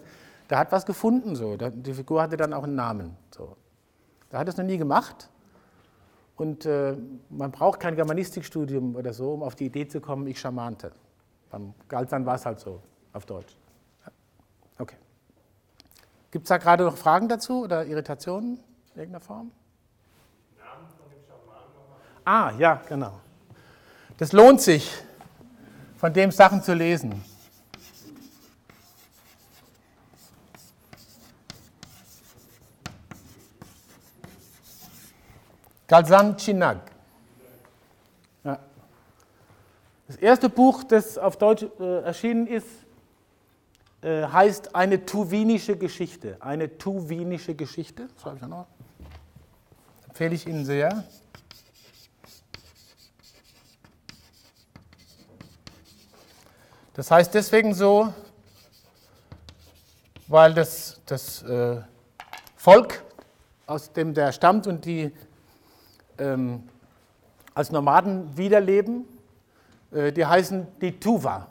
[0.50, 1.58] Der hat was gefunden so.
[1.58, 3.18] Die Figur hatte dann auch einen Namen.
[3.36, 3.56] So.
[4.36, 5.30] Der hat es noch nie gemacht.
[6.36, 6.98] Und äh,
[7.30, 10.92] man braucht kein Germanistikstudium oder so, um auf die Idee zu kommen, ich charmante.
[11.50, 12.82] Beim Galzan war es halt so,
[13.14, 13.56] auf Deutsch.
[14.78, 14.98] Okay.
[16.32, 18.60] Gibt es da gerade noch Fragen dazu oder Irritationen
[18.94, 19.52] in irgendeiner Form?
[22.26, 23.22] Ah, ja, genau.
[24.18, 24.92] Das lohnt sich,
[25.96, 27.24] von dem Sachen zu lesen.
[35.88, 36.80] Galzan Chinag.
[38.44, 38.60] Ja.
[40.08, 42.68] Das erste Buch, das auf Deutsch äh, erschienen ist,
[44.02, 46.38] äh, heißt Eine tuwinische Geschichte.
[46.40, 48.68] Eine tuwinische Geschichte, schreibe ich auch noch.
[50.08, 51.04] Empfehle ich Ihnen sehr.
[56.94, 58.14] Das heißt deswegen so,
[60.28, 61.82] weil das, das äh,
[62.56, 63.04] Volk,
[63.68, 65.12] aus dem der stammt und die
[66.18, 66.64] ähm,
[67.54, 69.06] als Nomaden wiederleben.
[69.92, 71.48] Äh, die heißen die Tuva.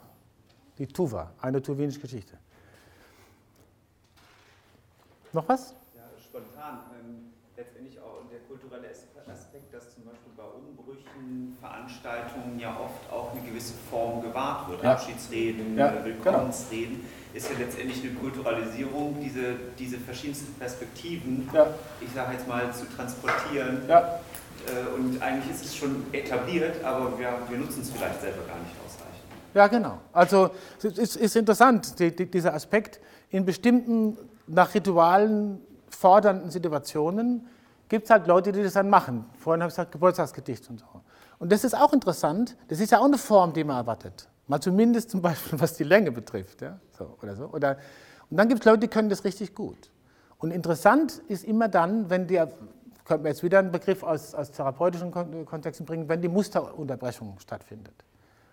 [0.77, 2.37] Die Tuva, eine tuwinische Geschichte.
[5.33, 5.73] Noch was?
[5.95, 6.79] Ja, spontan.
[6.99, 8.87] Ähm, letztendlich auch der kulturelle
[9.31, 14.83] Aspekt, dass zum Beispiel bei Umbrüchen, Veranstaltungen ja oft auch eine gewisse Form gewahrt wird.
[14.83, 14.93] Ja.
[14.93, 21.67] Abschiedsreden, Ja, äh, Willkommensreden, ist ja letztendlich eine Kulturalisierung, diese, diese verschiedensten Perspektiven, Ja.
[21.99, 23.81] ich sage jetzt mal, zu transportieren.
[23.89, 24.19] Ja,
[24.67, 28.57] Äh, Und eigentlich ist es schon etabliert, aber wir, wir nutzen es vielleicht selber gar
[28.57, 29.23] nicht ausreichend.
[29.53, 29.99] ja genau.
[30.13, 32.99] Also es ist, ist interessant, die, die, dieser Aspekt.
[33.29, 37.47] In bestimmten nach Ritualen fordernden Situationen
[37.89, 39.25] gibt es halt Leute, die das dann machen.
[39.39, 40.85] Vorhin habe ich gesagt, Geburtstagsgedicht und so.
[41.39, 42.55] Und das ist auch interessant.
[42.67, 44.27] Das ist ja auch eine Form, die man erwartet.
[44.47, 46.61] Mal zumindest zum Beispiel, was die Länge betrifft.
[46.61, 46.79] Ja?
[46.97, 47.45] So, oder so.
[47.47, 47.77] Oder,
[48.29, 49.91] und dann gibt es Leute, die können das richtig gut.
[50.37, 52.41] Und interessant ist immer dann, wenn die,
[53.05, 57.37] könnte man jetzt wieder einen Begriff aus, aus therapeutischen Kon- Kontexten bringen, wenn die Musterunterbrechung
[57.39, 57.93] stattfindet.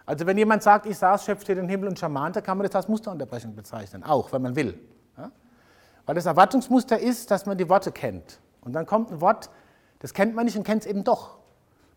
[0.04, 2.88] Also wenn jemand sagt, ich saß, Chef im Himmel und charmante, kann man das als
[2.88, 4.78] Musterunterbrechung bezeichnen, auch wenn man will.
[5.16, 5.30] Ja?
[6.06, 8.40] Weil das Erwartungsmuster ist, dass man die Worte kennt.
[8.60, 9.48] Und dann kommt ein Wort,
[10.00, 11.38] das kennt man nicht und kennt es eben doch.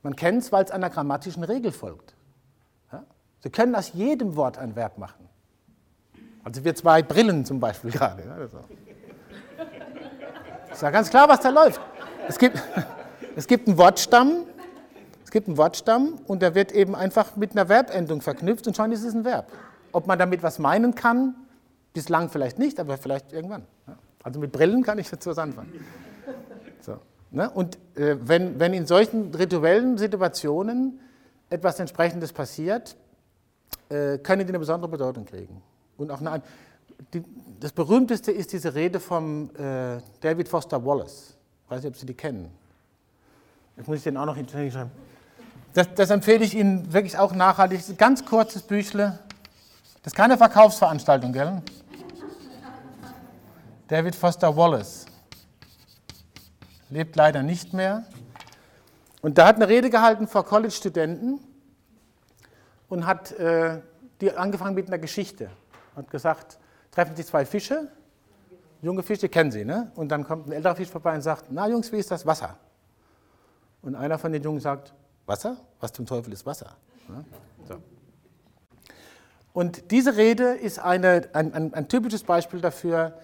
[0.04, 2.16] Man kennt es, weil es einer grammatischen Regel folgt.
[2.92, 3.04] Ja?
[3.42, 5.28] Sie können aus jedem Wort ein Verb machen.
[6.44, 8.24] Also wir zwei Brillen zum Beispiel gerade.
[8.24, 8.54] Ja, das
[10.74, 11.82] ist ja ganz klar, was da läuft.
[12.28, 12.62] Es gibt,
[13.36, 14.44] es gibt einen Wortstamm,
[15.24, 18.92] es gibt einen Wortstamm und der wird eben einfach mit einer Verbendung verknüpft und schon
[18.92, 19.52] ist es ein Verb.
[19.92, 21.36] Ob man damit was meinen kann,
[21.94, 23.64] bislang vielleicht nicht, aber vielleicht irgendwann.
[24.24, 25.72] Also mit Brillen kann ich jetzt was anfangen.
[26.82, 26.98] So,
[27.32, 27.50] ne?
[27.50, 31.00] Und äh, wenn, wenn in solchen rituellen Situationen
[31.50, 32.96] etwas entsprechendes passiert,
[33.90, 35.62] äh, können die eine besondere Bedeutung kriegen.
[35.98, 36.42] Und auch eine,
[37.14, 37.24] die,
[37.60, 41.35] das berühmteste ist diese Rede von äh, David Foster Wallace.
[41.66, 42.52] Ich weiß nicht, ob Sie die kennen.
[43.76, 44.92] Jetzt muss ich den auch noch hinschreiben.
[45.74, 47.80] Das, das empfehle ich Ihnen wirklich auch nachhaltig.
[47.80, 49.20] Das ist ein ganz kurzes Büchle.
[50.04, 51.62] Das ist keine Verkaufsveranstaltung, gell?
[53.88, 55.06] David Foster Wallace
[56.90, 58.06] lebt leider nicht mehr.
[59.22, 61.40] Und da hat eine Rede gehalten vor College-Studenten
[62.90, 63.82] und hat äh,
[64.22, 65.50] die angefangen mit einer Geschichte.
[65.96, 66.60] Hat gesagt,
[66.92, 67.90] treffen sich zwei Fische,
[68.86, 69.92] junge Fische kennen sie, ne?
[69.96, 72.58] Und dann kommt ein älterer Fisch vorbei und sagt, na Jungs, wie ist das Wasser?
[73.82, 74.94] Und einer von den Jungen sagt,
[75.26, 75.58] Wasser?
[75.80, 76.76] Was zum Teufel ist Wasser?
[77.10, 77.24] Ja?
[77.68, 77.76] So.
[79.54, 83.18] Und diese Rede ist eine, ein, ein, ein typisches Beispiel dafür,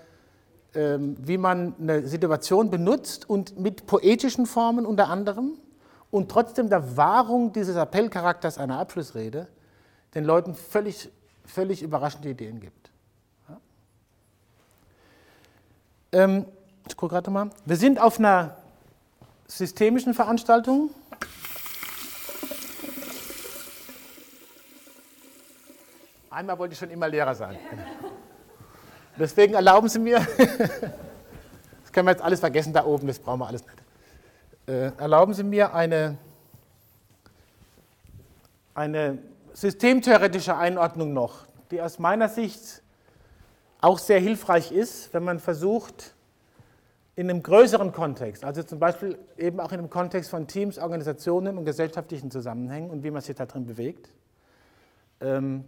[0.73, 5.57] ähm, wie man eine Situation benutzt und mit poetischen Formen unter anderem
[6.09, 9.47] und trotzdem der Wahrung dieses Appellcharakters einer Abschlussrede
[10.15, 11.09] den Leuten völlig,
[11.45, 12.91] völlig überraschende Ideen gibt.
[13.49, 13.57] Ja?
[16.13, 16.45] Ähm,
[16.87, 17.49] ich gucke gerade mal.
[17.65, 18.57] Wir sind auf einer
[19.47, 20.89] systemischen Veranstaltung.
[26.29, 27.57] Einmal wollte ich schon immer Lehrer sein.
[29.17, 33.47] Deswegen erlauben Sie mir, das können wir jetzt alles vergessen da oben, das brauchen wir
[33.47, 33.77] alles nicht.
[34.67, 36.17] Äh, erlauben Sie mir eine,
[38.73, 39.17] eine
[39.53, 42.80] systemtheoretische Einordnung noch, die aus meiner Sicht
[43.81, 46.13] auch sehr hilfreich ist, wenn man versucht,
[47.15, 51.57] in einem größeren Kontext, also zum Beispiel eben auch in einem Kontext von Teams, Organisationen
[51.57, 54.09] und gesellschaftlichen Zusammenhängen und wie man sich da drin bewegt,
[55.19, 55.65] ähm,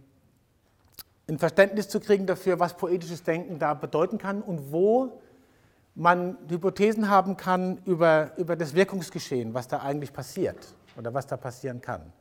[1.28, 5.20] ein Verständnis zu kriegen dafür, was poetisches Denken da bedeuten kann und wo
[5.94, 11.36] man Hypothesen haben kann über, über das Wirkungsgeschehen, was da eigentlich passiert oder was da
[11.36, 12.12] passieren kann.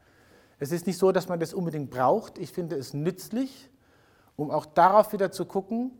[0.60, 2.38] Es ist nicht so, dass man das unbedingt braucht.
[2.38, 3.70] Ich finde es nützlich,
[4.36, 5.92] um auch darauf wieder zu gucken,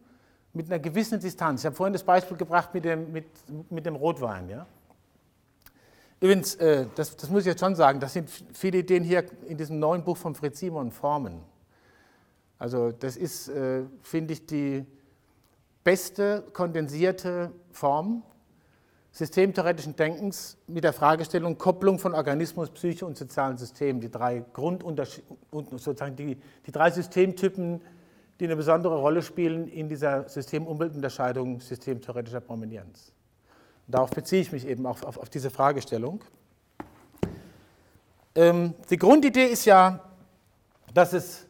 [0.54, 1.62] mit einer gewissen Distanz.
[1.62, 3.26] Ich habe vorhin das Beispiel gebracht mit dem, mit,
[3.72, 4.50] mit dem Rotwein.
[4.50, 4.68] Ja?
[6.20, 9.58] Übrigens, äh, das, das muss ich jetzt schon sagen, das sind viele Ideen hier in
[9.58, 11.42] diesem neuen Buch von Fritz Simon, Formen.
[12.60, 14.86] Also das ist, äh, finde ich, die
[15.84, 18.24] beste kondensierte Form
[19.14, 25.28] systemtheoretischen Denkens mit der Fragestellung Kopplung von Organismus, Psyche und sozialen Systemen, die drei Grundunterschiede,
[25.52, 27.80] sozusagen die, die drei Systemtypen,
[28.44, 33.14] die eine besondere Rolle spielen in dieser System-Umwelt-Unterscheidung systemtheoretischer Prominenz.
[33.88, 36.22] Und darauf beziehe ich mich eben auch auf, auf diese Fragestellung.
[38.36, 40.02] Ähm, die Grundidee ist ja,
[40.94, 41.48] dass es,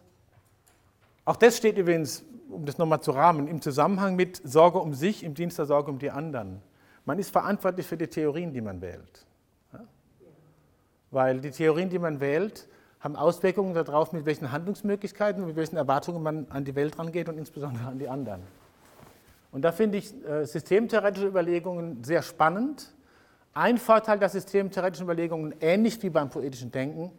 [1.25, 5.23] auch das steht übrigens, um das nochmal zu rahmen, im Zusammenhang mit Sorge um sich,
[5.23, 6.61] im Dienst der Sorge um die anderen.
[7.05, 9.25] Man ist verantwortlich für die Theorien, die man wählt.
[9.73, 9.79] Ja?
[11.09, 12.67] Weil die Theorien, die man wählt,
[13.03, 17.27] haben Auswirkungen darauf, mit welchen Handlungsmöglichkeiten und mit welchen Erwartungen man an die Welt rangeht
[17.27, 18.41] und insbesondere an die anderen.
[19.51, 22.93] Und da finde ich äh, systemtheoretische Überlegungen sehr spannend.
[23.53, 27.11] Ein Vorteil der systemtheoretischen Überlegungen, ähnlich wie beim poetischen Denken,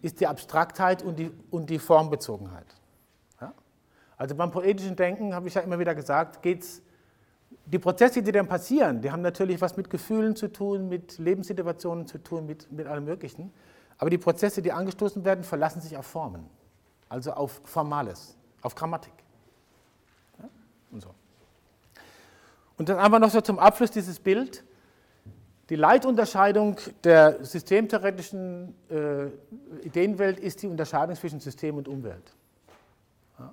[0.00, 2.66] ist die Abstraktheit und die, und die Formbezogenheit.
[3.40, 3.52] Ja?
[4.16, 6.82] Also beim poetischen Denken, habe ich ja immer wieder gesagt, geht es,
[7.66, 12.06] die Prozesse, die dann passieren, die haben natürlich was mit Gefühlen zu tun, mit Lebenssituationen
[12.06, 13.52] zu tun, mit, mit allem Möglichen.
[13.98, 16.48] Aber die Prozesse, die angestoßen werden, verlassen sich auf Formen,
[17.08, 19.12] also auf Formales, auf Grammatik.
[20.38, 20.48] Ja?
[20.90, 21.14] Und, so.
[22.76, 24.64] und dann einfach noch so zum Abschluss dieses Bild.
[25.68, 29.26] Die Leitunterscheidung der systemtheoretischen äh,
[29.84, 32.34] Ideenwelt ist die Unterscheidung zwischen System und Umwelt.
[33.38, 33.52] Ja?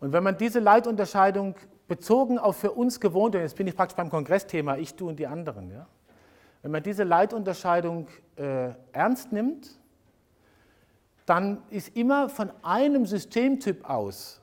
[0.00, 1.56] Und wenn man diese Leitunterscheidung
[1.88, 5.26] bezogen auf für uns gewohnte, jetzt bin ich praktisch beim Kongressthema, ich, du und die
[5.26, 5.86] anderen, ja?
[6.64, 9.68] Wenn man diese Leitunterscheidung äh, ernst nimmt,
[11.26, 14.40] dann ist immer von einem Systemtyp aus,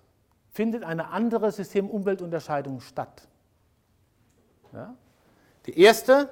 [0.51, 3.27] findet eine andere System-Umwelt-Unterscheidung statt.
[4.71, 4.93] Ja?
[5.65, 6.29] Die erste,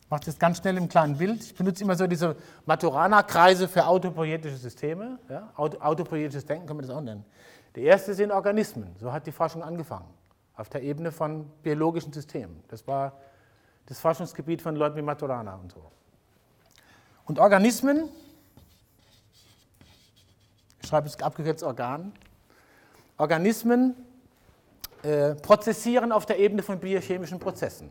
[0.00, 2.34] ich mache das ganz schnell im kleinen Bild, ich benutze immer so diese
[2.66, 5.52] Maturana-Kreise für autopoietische Systeme, ja?
[5.56, 7.24] autopoietisches Denken kann man das auch nennen.
[7.76, 10.19] Die erste sind Organismen, so hat die Forschung angefangen
[10.60, 12.62] auf der Ebene von biologischen Systemen.
[12.68, 13.18] Das war
[13.86, 15.82] das Forschungsgebiet von Leuten wie Maturana und so.
[17.24, 18.08] Und Organismen,
[20.82, 22.12] ich schreibe es abgekürzt Organ,
[23.16, 23.96] Organismen
[25.02, 27.90] äh, prozessieren auf der Ebene von biochemischen Prozessen.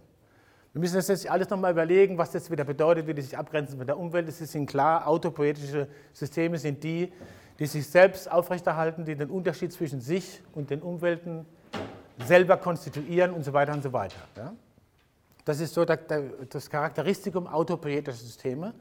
[0.74, 3.78] Wir müssen uns jetzt alles nochmal überlegen, was das wieder bedeutet, wie die sich abgrenzen
[3.78, 4.30] von der Umwelt.
[4.30, 7.12] Es ist ihnen klar, autopoetische Systeme sind die,
[7.58, 11.48] die sich selbst aufrechterhalten, die den Unterschied zwischen sich und den Umwelten
[12.26, 14.20] selber konstituieren und so weiter und so weiter.
[14.36, 14.54] Ja?
[15.46, 18.74] Das ist so das Charakteristikum autopoietischer Systeme.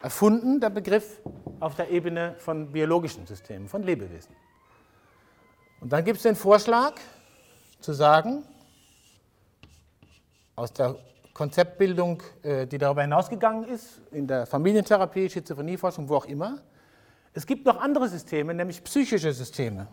[0.00, 1.20] Erfunden, der Begriff,
[1.60, 4.34] auf der Ebene von biologischen Systemen, von Lebewesen.
[5.80, 6.94] Und dann gibt es den Vorschlag
[7.80, 8.44] zu sagen,
[10.56, 10.96] aus der
[11.32, 16.60] Konzeptbildung, äh, die darüber hinausgegangen ist, in der Familientherapie, Schizophrenieforschung, wo auch immer.
[17.32, 19.86] Es gibt noch andere Systeme, nämlich psychische Systeme.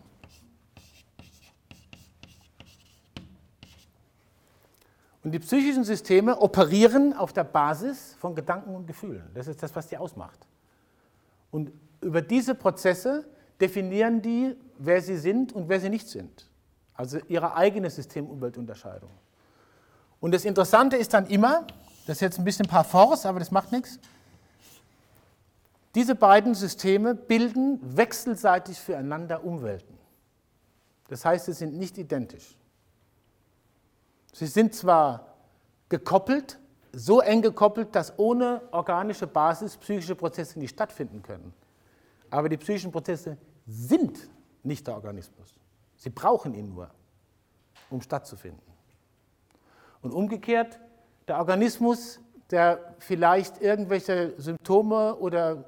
[5.27, 9.29] Und die psychischen Systeme operieren auf der Basis von Gedanken und Gefühlen.
[9.33, 10.39] Das ist das, was die ausmacht.
[11.51, 13.25] Und über diese Prozesse
[13.59, 16.49] definieren die, wer sie sind und wer sie nicht sind.
[16.93, 19.09] Also ihre eigene System-Umwelt-Unterscheidung.
[20.21, 21.67] Und das Interessante ist dann immer,
[22.05, 23.99] das ist jetzt ein bisschen par force, aber das macht nichts,
[25.93, 29.97] diese beiden Systeme bilden wechselseitig füreinander Umwelten.
[31.09, 32.55] Das heißt, sie sind nicht identisch.
[34.33, 35.35] Sie sind zwar
[35.89, 36.59] gekoppelt,
[36.93, 41.53] so eng gekoppelt, dass ohne organische Basis psychische Prozesse nicht stattfinden können.
[42.29, 44.29] Aber die psychischen Prozesse sind
[44.63, 45.55] nicht der Organismus.
[45.95, 46.89] Sie brauchen ihn nur,
[47.89, 48.61] um stattzufinden.
[50.01, 50.79] Und umgekehrt,
[51.27, 52.19] der Organismus,
[52.49, 55.65] der vielleicht irgendwelche Symptome oder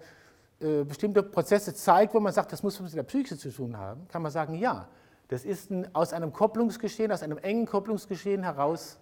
[0.59, 4.07] äh, bestimmte Prozesse zeigt, wo man sagt, das muss mit der Psyche zu tun haben,
[4.07, 4.87] kann man sagen, ja,
[5.29, 8.99] das ist ein, aus einem Kopplungsgeschehen, aus einem engen Kopplungsgeschehen heraus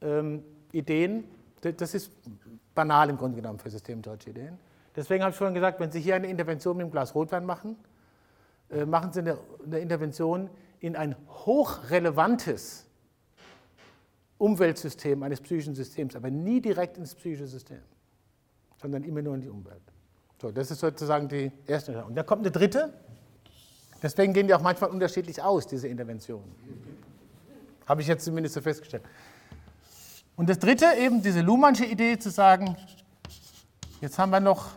[0.00, 0.42] ähm,
[0.72, 1.24] Ideen.
[1.60, 2.12] Das ist
[2.74, 4.58] banal im Grunde genommen für systemdeutsche Ideen.
[4.94, 7.76] Deswegen habe ich vorhin gesagt, wenn Sie hier eine Intervention mit einem Glas Rotwein machen,
[8.70, 10.48] äh, machen Sie eine, eine Intervention
[10.80, 12.86] in ein hochrelevantes
[14.38, 17.82] Umweltsystem eines psychischen Systems, aber nie direkt ins psychische System,
[18.80, 19.82] sondern immer nur in die Umwelt.
[20.40, 22.04] So, das ist sozusagen die erste.
[22.04, 22.94] Und da kommt eine dritte.
[24.02, 26.50] Deswegen gehen die auch manchmal unterschiedlich aus, diese Interventionen.
[27.86, 29.02] Habe ich jetzt zumindest so festgestellt.
[30.36, 32.76] Und das dritte, eben diese Luhmannsche Idee zu sagen,
[34.00, 34.68] jetzt haben wir noch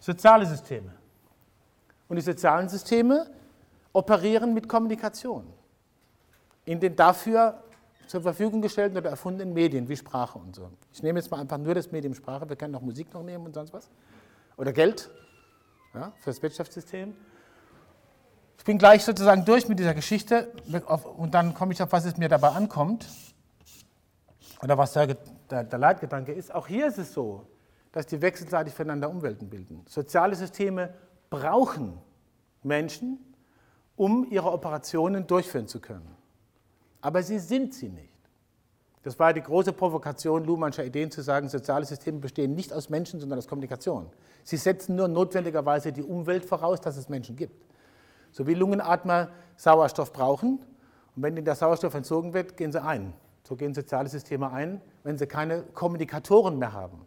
[0.00, 0.92] soziale Systeme.
[2.08, 3.30] Und die sozialen Systeme
[3.92, 5.46] operieren mit Kommunikation
[6.66, 7.62] in den dafür
[8.06, 10.70] zur Verfügung gestellten oder erfundenen Medien wie Sprache und so.
[10.92, 13.46] Ich nehme jetzt mal einfach nur das Medium Sprache, wir können auch Musik noch nehmen
[13.46, 13.90] und sonst was.
[14.56, 15.10] Oder Geld
[15.94, 17.14] ja, für das Wirtschaftssystem.
[18.58, 20.52] Ich bin gleich sozusagen durch mit dieser Geschichte
[21.16, 23.06] und dann komme ich auf, was es mir dabei ankommt
[24.62, 25.16] oder was der,
[25.50, 26.54] der, der Leitgedanke ist.
[26.54, 27.46] Auch hier ist es so,
[27.92, 29.84] dass die wechselseitig füreinander Umwelten bilden.
[29.88, 30.94] Soziale Systeme
[31.30, 31.98] brauchen
[32.62, 33.18] Menschen,
[33.96, 36.16] um ihre Operationen durchführen zu können.
[37.00, 38.14] Aber sie sind sie nicht.
[39.02, 43.20] Das war die große Provokation Luhmannscher Ideen zu sagen, soziale Systeme bestehen nicht aus Menschen,
[43.20, 44.10] sondern aus Kommunikation.
[44.42, 47.54] Sie setzen nur notwendigerweise die Umwelt voraus, dass es Menschen gibt.
[48.34, 50.58] So wie Lungenatmer Sauerstoff brauchen
[51.14, 53.12] und wenn ihnen der Sauerstoff entzogen wird, gehen sie ein.
[53.44, 57.06] So gehen soziale Systeme ein, wenn sie keine Kommunikatoren mehr haben.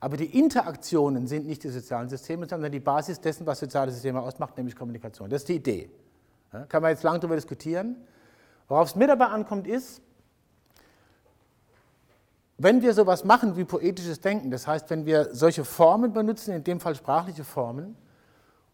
[0.00, 4.20] Aber die Interaktionen sind nicht die sozialen Systeme, sondern die Basis dessen, was soziale Systeme
[4.20, 5.30] ausmacht, nämlich Kommunikation.
[5.30, 5.90] Das ist die Idee.
[6.52, 7.96] Ja, kann man jetzt lange darüber diskutieren.
[8.68, 10.02] Worauf es mir dabei ankommt, ist,
[12.58, 16.64] wenn wir sowas machen wie poetisches Denken, das heißt, wenn wir solche Formen benutzen, in
[16.64, 17.96] dem Fall sprachliche Formen,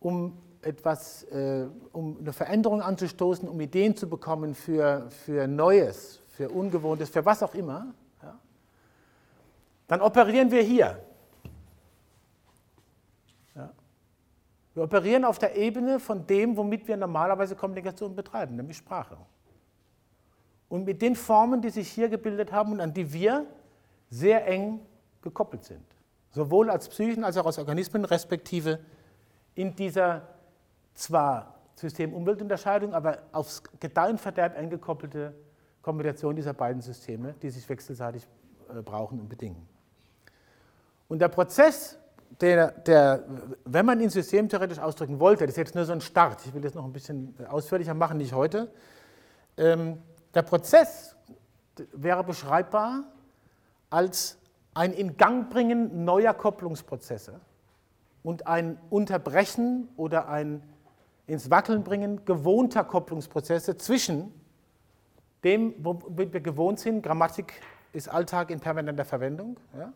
[0.01, 6.49] um etwas, äh, um eine Veränderung anzustoßen, um Ideen zu bekommen für, für Neues, für
[6.49, 8.39] Ungewohntes, für was auch immer, ja,
[9.87, 11.01] dann operieren wir hier.
[13.55, 13.71] Ja.
[14.75, 19.17] Wir operieren auf der Ebene von dem, womit wir normalerweise Kommunikation betreiben, nämlich Sprache.
[20.69, 23.47] Und mit den Formen, die sich hier gebildet haben und an die wir
[24.11, 24.81] sehr eng
[25.23, 25.85] gekoppelt sind.
[26.31, 28.81] Sowohl als Psychen als auch als Organismen, respektive
[29.55, 30.23] in dieser
[30.97, 35.35] zwar System-Umwelt-Unterscheidung, aber aufs Gedeihenverderb eng gekoppelte
[35.83, 38.27] Kombination dieser beiden Systeme, die sich wechselseitig
[38.69, 39.69] äh, brauchen und bedingen.
[41.09, 41.99] Und der Prozess,
[42.41, 43.25] der, der,
[43.65, 46.63] wenn man ihn systemtheoretisch ausdrücken wollte, das ist jetzt nur so ein Start, ich will
[46.63, 48.73] das noch ein bisschen ausführlicher machen, nicht heute,
[49.57, 50.03] ähm,
[50.35, 51.15] der Prozess
[51.93, 53.05] wäre beschreibbar
[53.91, 54.39] als
[54.75, 57.41] ein Ingangbringen neuer Kopplungsprozesse
[58.23, 60.63] und ein Unterbrechen oder ein
[61.27, 64.33] ins Wackeln bringen gewohnter Kopplungsprozesse zwischen
[65.45, 67.55] dem, womit wir gewohnt sind, Grammatik
[67.93, 69.93] ist Alltag in permanenter Verwendung, ja,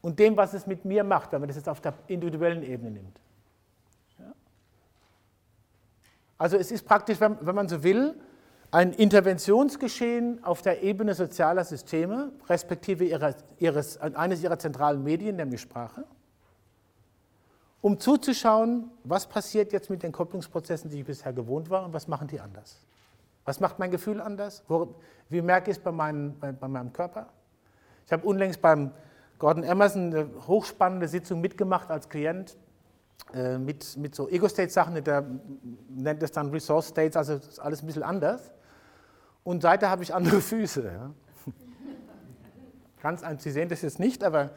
[0.00, 2.92] und dem, was es mit mir macht, wenn man das jetzt auf der individuellen Ebene
[2.92, 3.20] nimmt.
[4.18, 4.32] Ja.
[6.38, 8.14] Also es ist praktisch, wenn, wenn man so will,
[8.70, 15.60] ein Interventionsgeschehen auf der Ebene sozialer Systeme, respektive ihrer, ihres, eines ihrer zentralen Medien, nämlich
[15.60, 16.04] Sprache,
[17.80, 22.08] um zuzuschauen, was passiert jetzt mit den Kopplungsprozessen, die ich bisher gewohnt war und was
[22.08, 22.80] machen die anders.
[23.44, 24.62] Was macht mein Gefühl anders?
[25.28, 27.28] Wie merke ich es bei, bei, bei meinem Körper?
[28.06, 28.90] Ich habe unlängst beim
[29.38, 32.56] Gordon Emerson eine hochspannende Sitzung mitgemacht als Klient
[33.32, 35.24] äh, mit, mit so Ego-State-Sachen, der
[35.88, 38.50] nennt es dann Resource-States, also alles ein bisschen anders
[39.44, 40.84] und seither habe ich andere Füße.
[40.84, 41.10] Ja.
[43.00, 44.50] Ganz, Sie sehen das jetzt nicht, aber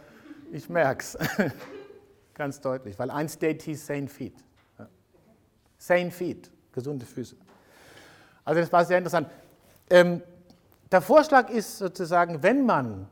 [0.52, 1.18] ich merke es
[2.34, 4.36] ganz deutlich, weil ein State hieß Sane Feet.
[5.78, 7.36] Sane Feet, gesunde Füße.
[8.46, 9.30] Also das war sehr interessant.
[9.90, 10.22] Ähm,
[10.92, 13.08] der Vorschlag ist sozusagen, wenn man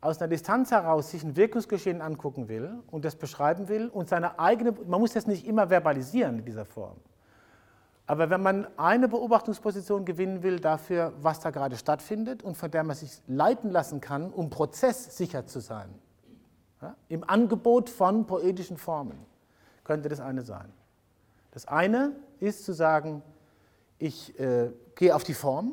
[0.00, 4.38] aus einer Distanz heraus sich ein Wirkungsgeschehen angucken will und das beschreiben will und seine
[4.38, 6.96] eigene, man muss das nicht immer verbalisieren in dieser Form,
[8.06, 12.84] aber wenn man eine Beobachtungsposition gewinnen will dafür, was da gerade stattfindet und von der
[12.84, 15.88] man sich leiten lassen kann, um prozesssicher zu sein,
[16.84, 19.18] ja, im Angebot von poetischen Formen,
[19.84, 20.70] könnte das eine sein.
[21.52, 23.22] Das eine ist zu sagen,
[23.98, 25.72] ich äh, gehe auf die Form.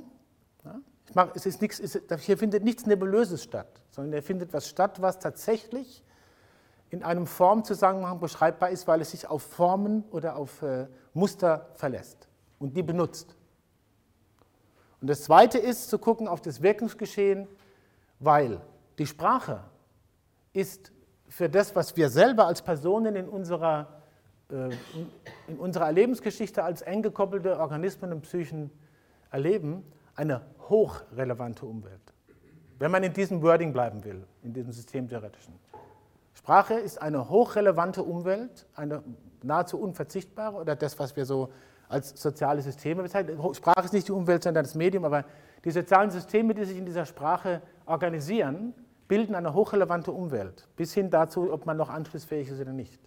[0.64, 0.80] Ja,
[1.14, 5.02] mach, es ist nichts, es, hier findet nichts Nebulöses statt, sondern hier findet was statt,
[5.02, 6.02] was tatsächlich
[6.92, 12.30] in einem Formzusammenhang beschreibbar ist, weil es sich auf Formen oder auf äh, Muster verlässt
[12.58, 13.36] und die benutzt.
[15.02, 17.50] Und das Zweite ist zu gucken auf das Wirkungsgeschehen,
[18.20, 18.62] weil
[18.98, 19.62] die Sprache
[20.54, 20.92] ist
[21.32, 23.88] für das, was wir selber als Personen in unserer,
[24.52, 24.70] äh,
[25.48, 28.70] in unserer Erlebensgeschichte als eng gekoppelte Organismen und Psychen
[29.32, 29.84] erleben,
[30.16, 32.02] eine hochrelevante Umwelt.
[32.80, 35.54] Wenn man in diesem Wording bleiben will, in diesem systemtheoretischen.
[36.34, 39.02] Sprache ist eine hochrelevante Umwelt, eine
[39.42, 41.50] nahezu unverzichtbare oder das, was wir so
[41.88, 43.40] als soziale Systeme bezeichnen.
[43.54, 45.24] Sprache ist nicht die Umwelt, sondern das Medium, aber
[45.64, 48.74] die sozialen Systeme, die sich in dieser Sprache organisieren,
[49.12, 52.98] bilden eine hochrelevante Umwelt, bis hin dazu, ob man noch anschlussfähig ist oder nicht.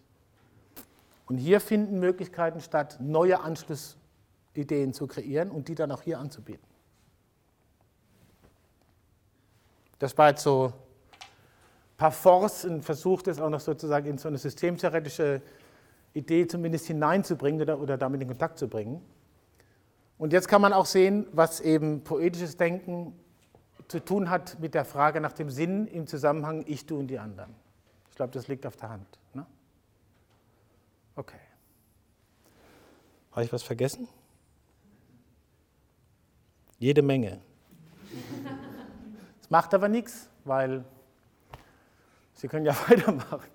[1.25, 6.69] Und hier finden Möglichkeiten statt, neue Anschlussideen zu kreieren und die dann auch hier anzubieten.
[9.99, 10.75] Das war jetzt so
[11.97, 15.41] par force ein Versuch, das auch noch sozusagen in so eine systemtheoretische
[16.13, 19.01] Idee zumindest hineinzubringen oder, oder damit in Kontakt zu bringen.
[20.19, 23.19] Und jetzt kann man auch sehen, was eben poetisches Denken
[23.89, 27.19] zu tun hat mit der Frage nach dem Sinn im Zusammenhang ich, du und die
[27.19, 27.55] anderen.
[28.11, 29.19] Ich glaube, das liegt auf der Hand.
[29.33, 29.45] Ne?
[31.17, 31.41] Okay.
[33.33, 34.09] Habe ich was vergessen?
[36.79, 37.41] Jede Menge.
[39.41, 40.85] Das macht aber nichts, weil
[42.35, 43.51] Sie können ja weitermachen.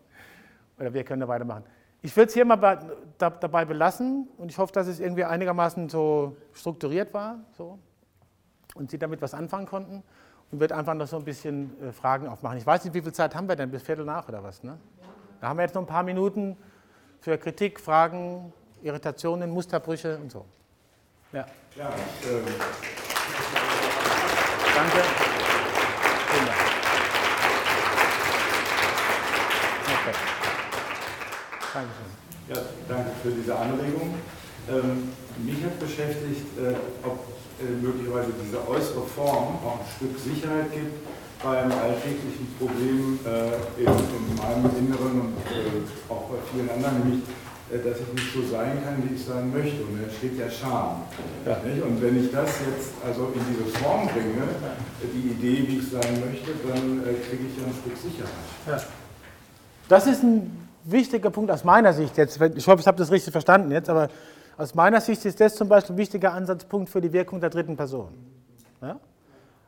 [0.77, 1.63] Oder wir können ja weitermachen.
[2.01, 2.79] Ich würde es hier mal bei,
[3.17, 7.77] da, dabei belassen und ich hoffe, dass es irgendwie einigermaßen so strukturiert war so,
[8.75, 10.03] und Sie damit was anfangen konnten
[10.51, 12.57] und würde einfach noch so ein bisschen äh, Fragen aufmachen.
[12.57, 13.71] Ich weiß nicht, wie viel Zeit haben wir denn?
[13.71, 14.63] Bis Viertel nach oder was?
[14.63, 14.77] Ne?
[15.41, 16.57] Da haben wir jetzt noch ein paar Minuten
[17.21, 20.45] für Kritik, Fragen, Irritationen, Musterbrüche und so.
[21.31, 21.45] Ja.
[21.75, 22.45] ja ähm.
[24.75, 25.03] Danke.
[26.27, 26.69] Vielen Dank.
[31.73, 32.19] Dankeschön.
[32.47, 32.55] Ja,
[32.87, 34.15] danke für diese Anregung.
[34.69, 35.09] Ähm,
[35.43, 37.25] mich hat beschäftigt, äh, ob
[37.59, 41.05] äh, möglicherweise diese äußere Form auch ein Stück Sicherheit gibt
[41.43, 47.23] beim alltäglichen Problem äh, in, in, meinem Inneren und äh, auch bei vielen anderen, nämlich,
[47.71, 49.81] äh, dass ich nicht so sein kann, wie ich sein möchte.
[49.83, 51.03] Und da steht ja Scham.
[51.45, 51.57] Ja.
[51.85, 54.43] Und wenn ich das jetzt also in diese Form bringe,
[55.01, 58.47] die Idee, wie ich sein möchte, dann äh, kriege ich ja ein Stück Sicherheit.
[58.67, 58.77] Ja.
[59.87, 63.31] Das ist ein wichtiger Punkt aus meiner Sicht jetzt, ich hoffe, ich habe das richtig
[63.31, 64.09] verstanden jetzt, aber
[64.59, 67.77] aus meiner Sicht ist das zum Beispiel ein wichtiger Ansatzpunkt für die Wirkung der dritten
[67.77, 68.09] Person.
[68.81, 68.99] Ja?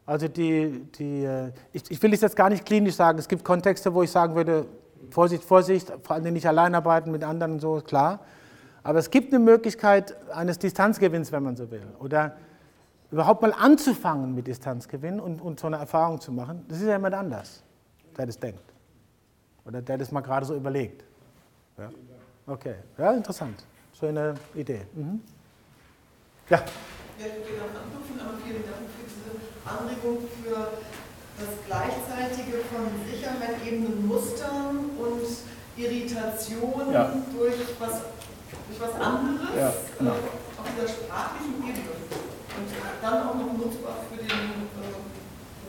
[0.05, 3.45] Also die, die äh, ich, ich, will es jetzt gar nicht klinisch sagen, es gibt
[3.45, 4.65] Kontexte, wo ich sagen würde,
[5.09, 8.19] Vorsicht, Vorsicht, vor allem nicht allein arbeiten mit anderen und so, klar.
[8.83, 11.87] Aber es gibt eine Möglichkeit eines Distanzgewinns, wenn man so will.
[11.99, 12.35] Oder
[13.11, 16.65] überhaupt mal anzufangen mit Distanzgewinn und, und so eine Erfahrung zu machen.
[16.67, 17.63] Das ist ja jemand anders,
[18.17, 18.73] der das denkt.
[19.65, 21.05] Oder der das mal gerade so überlegt.
[21.77, 21.89] Ja?
[22.45, 23.63] Okay, ja, interessant.
[24.01, 24.81] Schöne Idee.
[24.95, 25.21] Mhm.
[26.49, 26.57] Ja.
[26.57, 26.65] Ja,
[27.21, 29.29] ich würde gerne anknüpfen, aber vielen Dank für diese
[29.61, 30.73] Anregung für
[31.37, 35.21] das Gleichzeitige von sicherheitgebenden Mustern und
[35.77, 37.13] Irritationen ja.
[37.29, 38.01] durch, was,
[38.65, 40.17] durch was anderes ja, genau.
[40.17, 41.93] äh, auf dieser sprachlichen Ebene.
[42.57, 42.69] Und
[43.05, 44.97] dann auch noch nutzbar für den äh,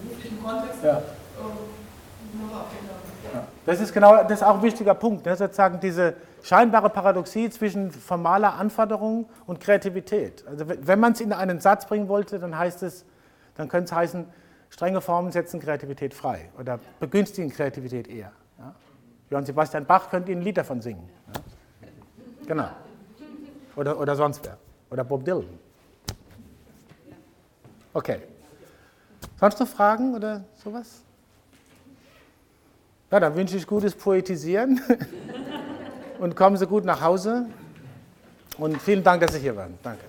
[0.09, 0.81] beruflichen Kontext.
[0.83, 0.97] Ja.
[0.97, 1.05] Äh,
[1.37, 1.82] den
[3.67, 5.37] das ist genau, das ist auch ein wichtiger Punkt, ne?
[5.37, 10.45] sozusagen diese scheinbare Paradoxie zwischen formaler Anforderung und Kreativität.
[10.47, 13.05] Also wenn man es in einen Satz bringen wollte, dann heißt es,
[13.57, 14.27] dann könnte es heißen,
[14.71, 18.33] strenge Formen setzen Kreativität frei oder begünstigen Kreativität eher.
[18.59, 18.75] Ja?
[19.31, 21.09] Johann Sebastian Bach könnte Ihnen ein Lied davon singen.
[21.33, 21.89] Ja?
[22.47, 22.69] Genau.
[23.77, 24.59] Oder, oder sonst wer.
[24.91, 25.47] Oder Bob Dylan.
[27.95, 28.21] Okay.
[29.39, 31.03] Sonst noch Fragen oder sowas?
[33.13, 34.81] Ja, dann wünsche ich gutes Poetisieren
[36.19, 37.45] und kommen Sie gut nach Hause.
[38.57, 39.75] Und vielen Dank, dass Sie hier waren.
[39.83, 40.05] Danke.